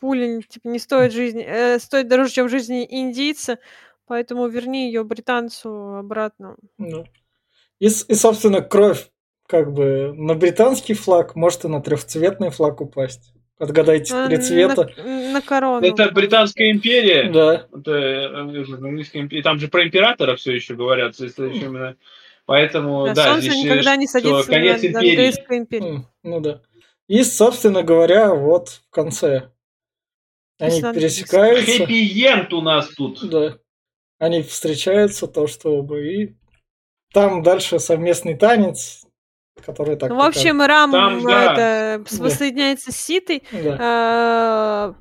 [0.00, 3.58] пуля типа, не стоит жизни, э, стоит дороже, чем жизни индийца,
[4.06, 6.56] поэтому верни ее британцу обратно.
[6.78, 7.04] Ну.
[7.78, 9.10] И, и, собственно, кровь
[9.46, 13.32] как бы на британский флаг, может и на трехцветный флаг упасть.
[13.58, 14.90] Отгадайте А, три цвета.
[14.96, 15.86] На, на корону.
[15.86, 17.30] Это Британская империя.
[17.30, 17.66] Да.
[17.76, 19.42] Это, э, английская империя.
[19.42, 21.18] Там же про императора все еще говорят.
[21.20, 21.96] именно-
[22.46, 25.10] Поэтому, Да, да, солнце здесь, э, никогда не что садится конец на империи.
[25.10, 26.06] английской империи.
[26.22, 26.62] Ну да.
[27.10, 29.50] И, собственно говоря, вот в конце
[30.60, 31.84] они надо пересекаются.
[31.84, 33.28] Хэппи-энд у нас тут.
[33.28, 33.58] Да.
[34.20, 35.98] Они встречаются, то, что оба.
[35.98, 36.34] И
[37.12, 39.04] там дальше совместный танец,
[39.66, 40.10] который так...
[40.10, 41.52] Ну, в общем, Рам Там, да.
[41.52, 42.24] это, с- Да.
[42.24, 43.42] воссоединяется с Ситой.
[43.50, 43.76] Да.
[43.80, 44.94] а,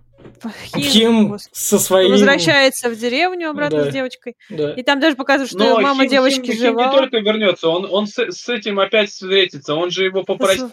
[0.73, 2.09] Хим, Хим со своим...
[2.11, 3.91] возвращается в деревню обратно Да.
[3.91, 4.35] с девочкой.
[4.49, 4.73] Да.
[4.73, 6.85] И там даже показывают, что Но мама Хим- девочки Хим- Хим жива.
[6.87, 9.75] не только вернется, он, он с, с этим опять встретится.
[9.75, 10.71] Он же его попросил,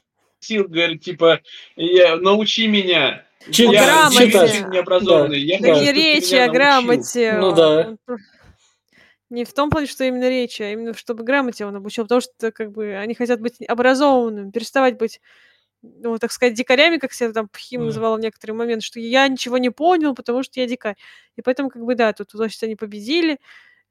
[0.54, 1.40] говорит, типа,
[1.76, 3.24] «Я- научи меня.
[3.50, 4.40] Чит- я грамоте.
[4.40, 5.38] очень необразованный.
[5.40, 5.68] Я Да.
[5.80, 6.52] Не речи, а научил».
[6.54, 7.32] грамоте.
[7.38, 7.88] Ну да.
[7.88, 8.16] Он про-
[9.30, 12.52] Не в том плане, что именно речи, а именно чтобы грамоте он обучил, потому что
[12.52, 15.20] как бы они хотят быть образованными, переставать быть,
[15.82, 17.86] ну, так сказать, дикарями, как себя там Пхим Мгм.
[17.88, 20.94] называл в некоторые моменты, что я ничего не понял, потому что я дикарь.
[21.36, 23.38] И поэтому, как бы, да, тут, значит, они победили,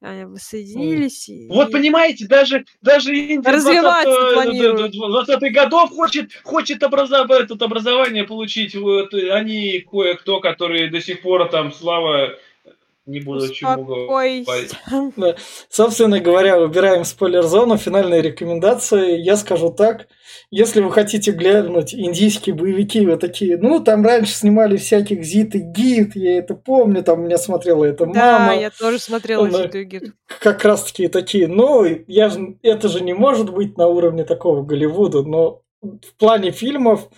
[0.05, 1.27] они воссоединились.
[1.29, 4.91] и- Вот понимаете, даже, даже Индия Развиваться 20, планирует.
[4.91, 8.75] 20 годов хочет, хочет образов- этот, образование получить.
[8.75, 12.35] Вот, они кое-кто, которые до сих пор там, слава,
[13.05, 14.47] не буду чему говорить.
[14.47, 15.37] Успокойся.
[15.69, 17.77] Собственно говоря, выбираем спойлер-зону.
[17.77, 19.17] Финальные рекомендации.
[19.19, 20.07] Я скажу так.
[20.49, 25.59] Если вы хотите глянуть индийские боевики, вы такие, ну, там раньше снимали всяких Зит и
[25.59, 28.59] Гид, я это помню, там меня смотрела эта Да, мама.
[28.59, 29.63] я тоже смотрела Да.
[29.63, 30.11] Зиту и Гиту.
[30.41, 34.63] Как раз таки такие, ну, я же, это же не может быть на уровне такого
[34.63, 37.09] Голливуда, но в плане фильмов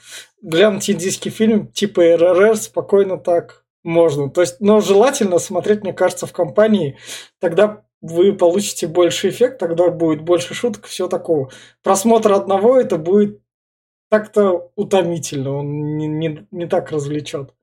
[0.41, 4.29] глянуть индийский фильм типа РРР спокойно так можно.
[4.29, 6.97] То есть, но желательно смотреть, мне кажется, в компании,
[7.39, 11.49] тогда вы получите больше эффект, тогда будет больше шуток, все такого.
[11.81, 13.41] Просмотр одного это будет
[14.09, 17.53] так-то утомительно, он не, не, не так развлечет.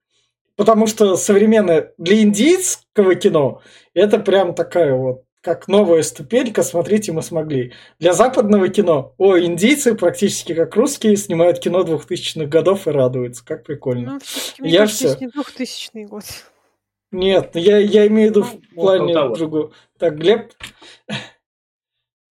[0.57, 3.61] Потому что современное для индийского кино
[3.93, 7.75] это прям такая вот как новая ступенька, смотрите, мы смогли.
[7.99, 13.62] Для западного кино, о, индийцы практически как русские снимают кино 2000-х годов и радуются, как
[13.62, 14.19] прикольно.
[14.59, 15.15] Ну, я все.
[15.21, 16.25] не 2000 год.
[17.12, 19.73] Нет, я, я имею в виду ну, в плане другого.
[19.99, 20.51] Так, Глеб?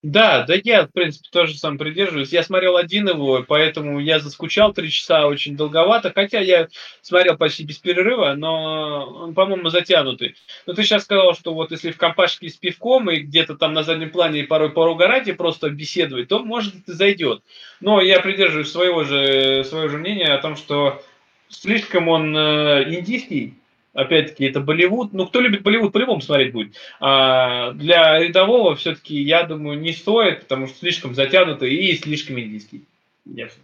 [0.02, 2.32] Да, да я, в принципе, тоже сам придерживаюсь.
[2.32, 6.66] Я смотрел один его, поэтому я заскучал три часа очень долговато, хотя я
[7.02, 10.34] смотрел почти без перерыва, но он, по-моему, затянутый.
[10.66, 13.84] Но ты сейчас сказал, что вот если в компашке с пивком и где-то там на
[13.84, 17.44] заднем плане порой поругарать и просто беседовать, то, может, это зайдет.
[17.80, 21.00] Но я придерживаюсь своего же, своего же мнения о том, что
[21.48, 23.54] слишком он э, индийский,
[23.92, 25.12] опять-таки, это Болливуд.
[25.12, 26.76] Ну, кто любит Болливуд, по-любому смотреть будет.
[27.00, 32.86] А для рядового все-таки, я думаю, не стоит, потому что слишком затянуто и слишком индийский.
[33.24, 33.62] Ясно.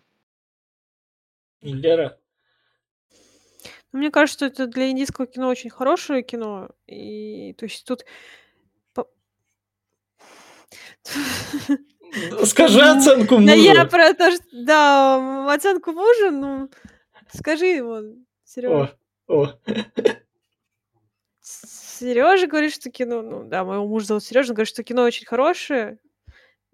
[1.63, 2.19] Лера?
[3.93, 6.71] Ну, мне кажется, это для индийского кино очень хорошее кино.
[6.87, 8.05] И то есть тут...
[12.45, 13.47] Скажи оценку мужу.
[13.47, 14.45] Да я про то, что...
[14.53, 16.71] Да, оценку мужа, ну...
[17.35, 18.03] Скажи его,
[18.45, 18.97] Серега.
[19.29, 19.53] О.
[21.41, 25.99] Сережа говорит, что кино, ну да, моего мужа зовут Сережа, говорит, что кино очень хорошее.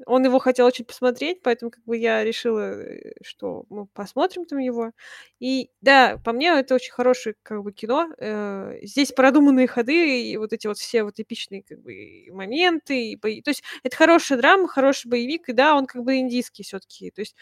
[0.07, 4.59] Он его хотел очень посмотреть, поэтому как бы я решила, э, что мы посмотрим там
[4.59, 4.93] его.
[5.41, 8.11] И да, по мне это очень хорошее как бы кино.
[8.19, 13.13] Э, здесь продуманные ходы и вот эти вот все вот эпичные как бы моменты.
[13.13, 13.43] И бои.
[13.43, 17.11] То есть это хорошая драма, хороший боевик, и да, он как бы индийский все-таки.
[17.13, 17.37] То есть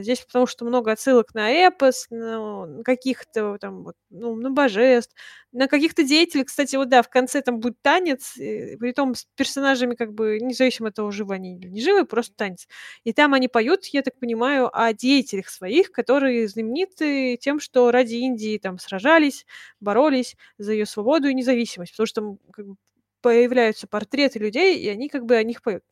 [0.00, 5.14] здесь потому что много отсылок на эпос, на каких-то там вот, ну, на божеств,
[5.52, 6.44] на каких-то деятелей.
[6.44, 10.88] Кстати, вот да, в конце там будет танец, при том с персонажами как бы независимо
[10.88, 12.68] от того, живы они или не живы, просто танец.
[13.04, 18.14] И там они поют, я так понимаю, о деятелях своих, которые знамениты тем, что ради
[18.16, 19.46] Индии там сражались,
[19.80, 22.76] боролись за ее свободу и независимость, потому что там как бы,
[23.22, 25.82] появляются портреты людей, и они как бы о них поют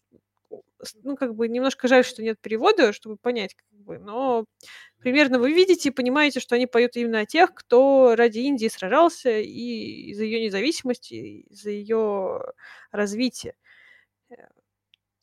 [1.03, 4.45] ну, как бы немножко жаль, что нет перевода, чтобы понять, как бы, но
[5.01, 9.39] примерно вы видите и понимаете, что они поют именно о тех, кто ради Индии сражался
[9.41, 12.41] и за ее независимость, и за ее
[12.93, 13.55] развитие.
[14.31, 14.35] Э,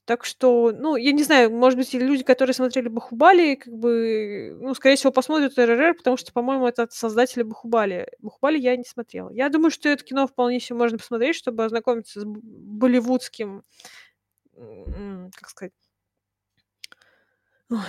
[0.06, 4.74] так что, ну, я не знаю, может быть, люди, которые смотрели Бахубали, как бы, ну,
[4.74, 8.08] скорее всего, посмотрят РРР, потому что, по-моему, это от создателя Бахубали.
[8.20, 9.30] Бахубали я не смотрела.
[9.32, 13.64] Я думаю, что это кино вполне себе можно посмотреть, чтобы ознакомиться с болливудским
[14.56, 15.74] как сказать,
[17.70, 17.80] Ой,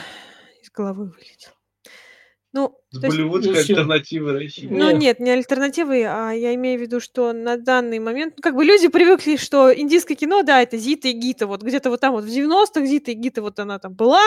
[0.62, 1.50] из головы вылетел.
[2.54, 4.68] Ну, С болливудской есть, альтернативы России.
[4.70, 8.54] Ну нет, не альтернативы, а я имею в виду, что на данный момент, ну, как
[8.54, 12.12] бы люди привыкли, что индийское кино, да, это Зита и Гита, вот где-то вот там
[12.12, 14.20] вот в 90-х Зита и Гита, вот она там была,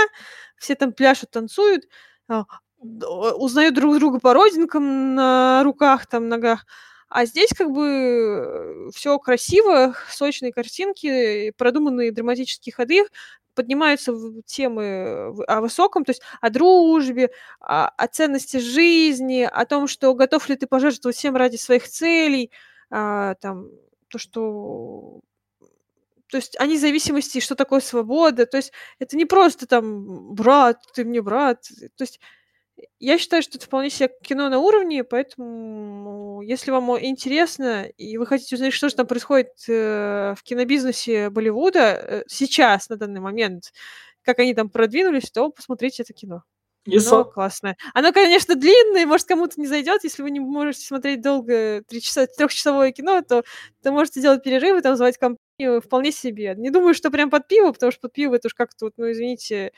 [0.58, 1.84] все там пляшут, танцуют,
[2.28, 2.46] а,
[2.80, 6.66] узнают друг друга по родинкам на руках, там, ногах,
[7.10, 13.06] а здесь как бы э, все красиво, сочные картинки, продуманные драматические ходы,
[13.56, 14.14] поднимаются
[14.46, 20.50] темы о высоком, то есть о дружбе, о, о ценности жизни, о том, что готов
[20.50, 22.52] ли ты пожертвовать всем ради своих целей,
[22.90, 23.70] а, там,
[24.10, 25.22] то, что
[26.28, 31.06] то есть о независимости, что такое свобода, то есть это не просто там брат, ты
[31.06, 31.64] мне брат,
[31.96, 32.20] то есть
[33.00, 38.26] я считаю, что это вполне себе кино на уровне, поэтому если вам интересно и вы
[38.26, 43.72] хотите узнать, что же там происходит э, в кинобизнесе Болливуда э, сейчас, на данный момент,
[44.24, 46.44] как они там продвинулись, то посмотрите это кино.
[46.86, 47.78] И Оно классное.
[47.96, 50.04] Оно, конечно, длинное, может, кому-то не зайдет.
[50.04, 53.44] Если вы не можете смотреть долго три часа, трехчасовое кино, то,
[53.82, 56.54] то можете делать перерывы, там звать компанию вполне себе.
[56.56, 59.12] Не думаю, что прям под пиво, потому что под пиво это уж как-то, вот, ну,
[59.12, 59.72] извините,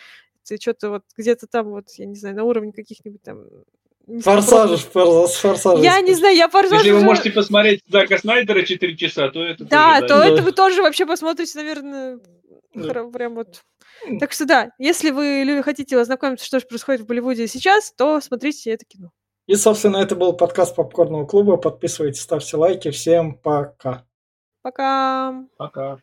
[0.48, 3.45] ты что-то вот где-то там вот, я не знаю, на уровне каких-нибудь там
[4.22, 5.82] Форсаж, форсаж.
[5.82, 6.80] Я не знаю, я форсаж.
[6.80, 10.28] Если вы можете посмотреть Зака Снайдера 4 часа, то это Да, тоже, то да.
[10.30, 12.19] это вы тоже вообще посмотрите, наверное,
[12.74, 13.03] да.
[13.10, 13.64] прям вот.
[14.22, 18.72] Так что да, если вы хотите ознакомиться, что же происходит в Болливуде сейчас, то смотрите
[18.72, 19.11] это кино.
[19.45, 21.57] И, собственно, это был подкаст Попкорного клуба.
[21.57, 22.91] Подписывайтесь, ставьте лайки.
[22.91, 24.06] Всем пока.
[24.61, 25.45] Пока.
[25.57, 25.99] Пока.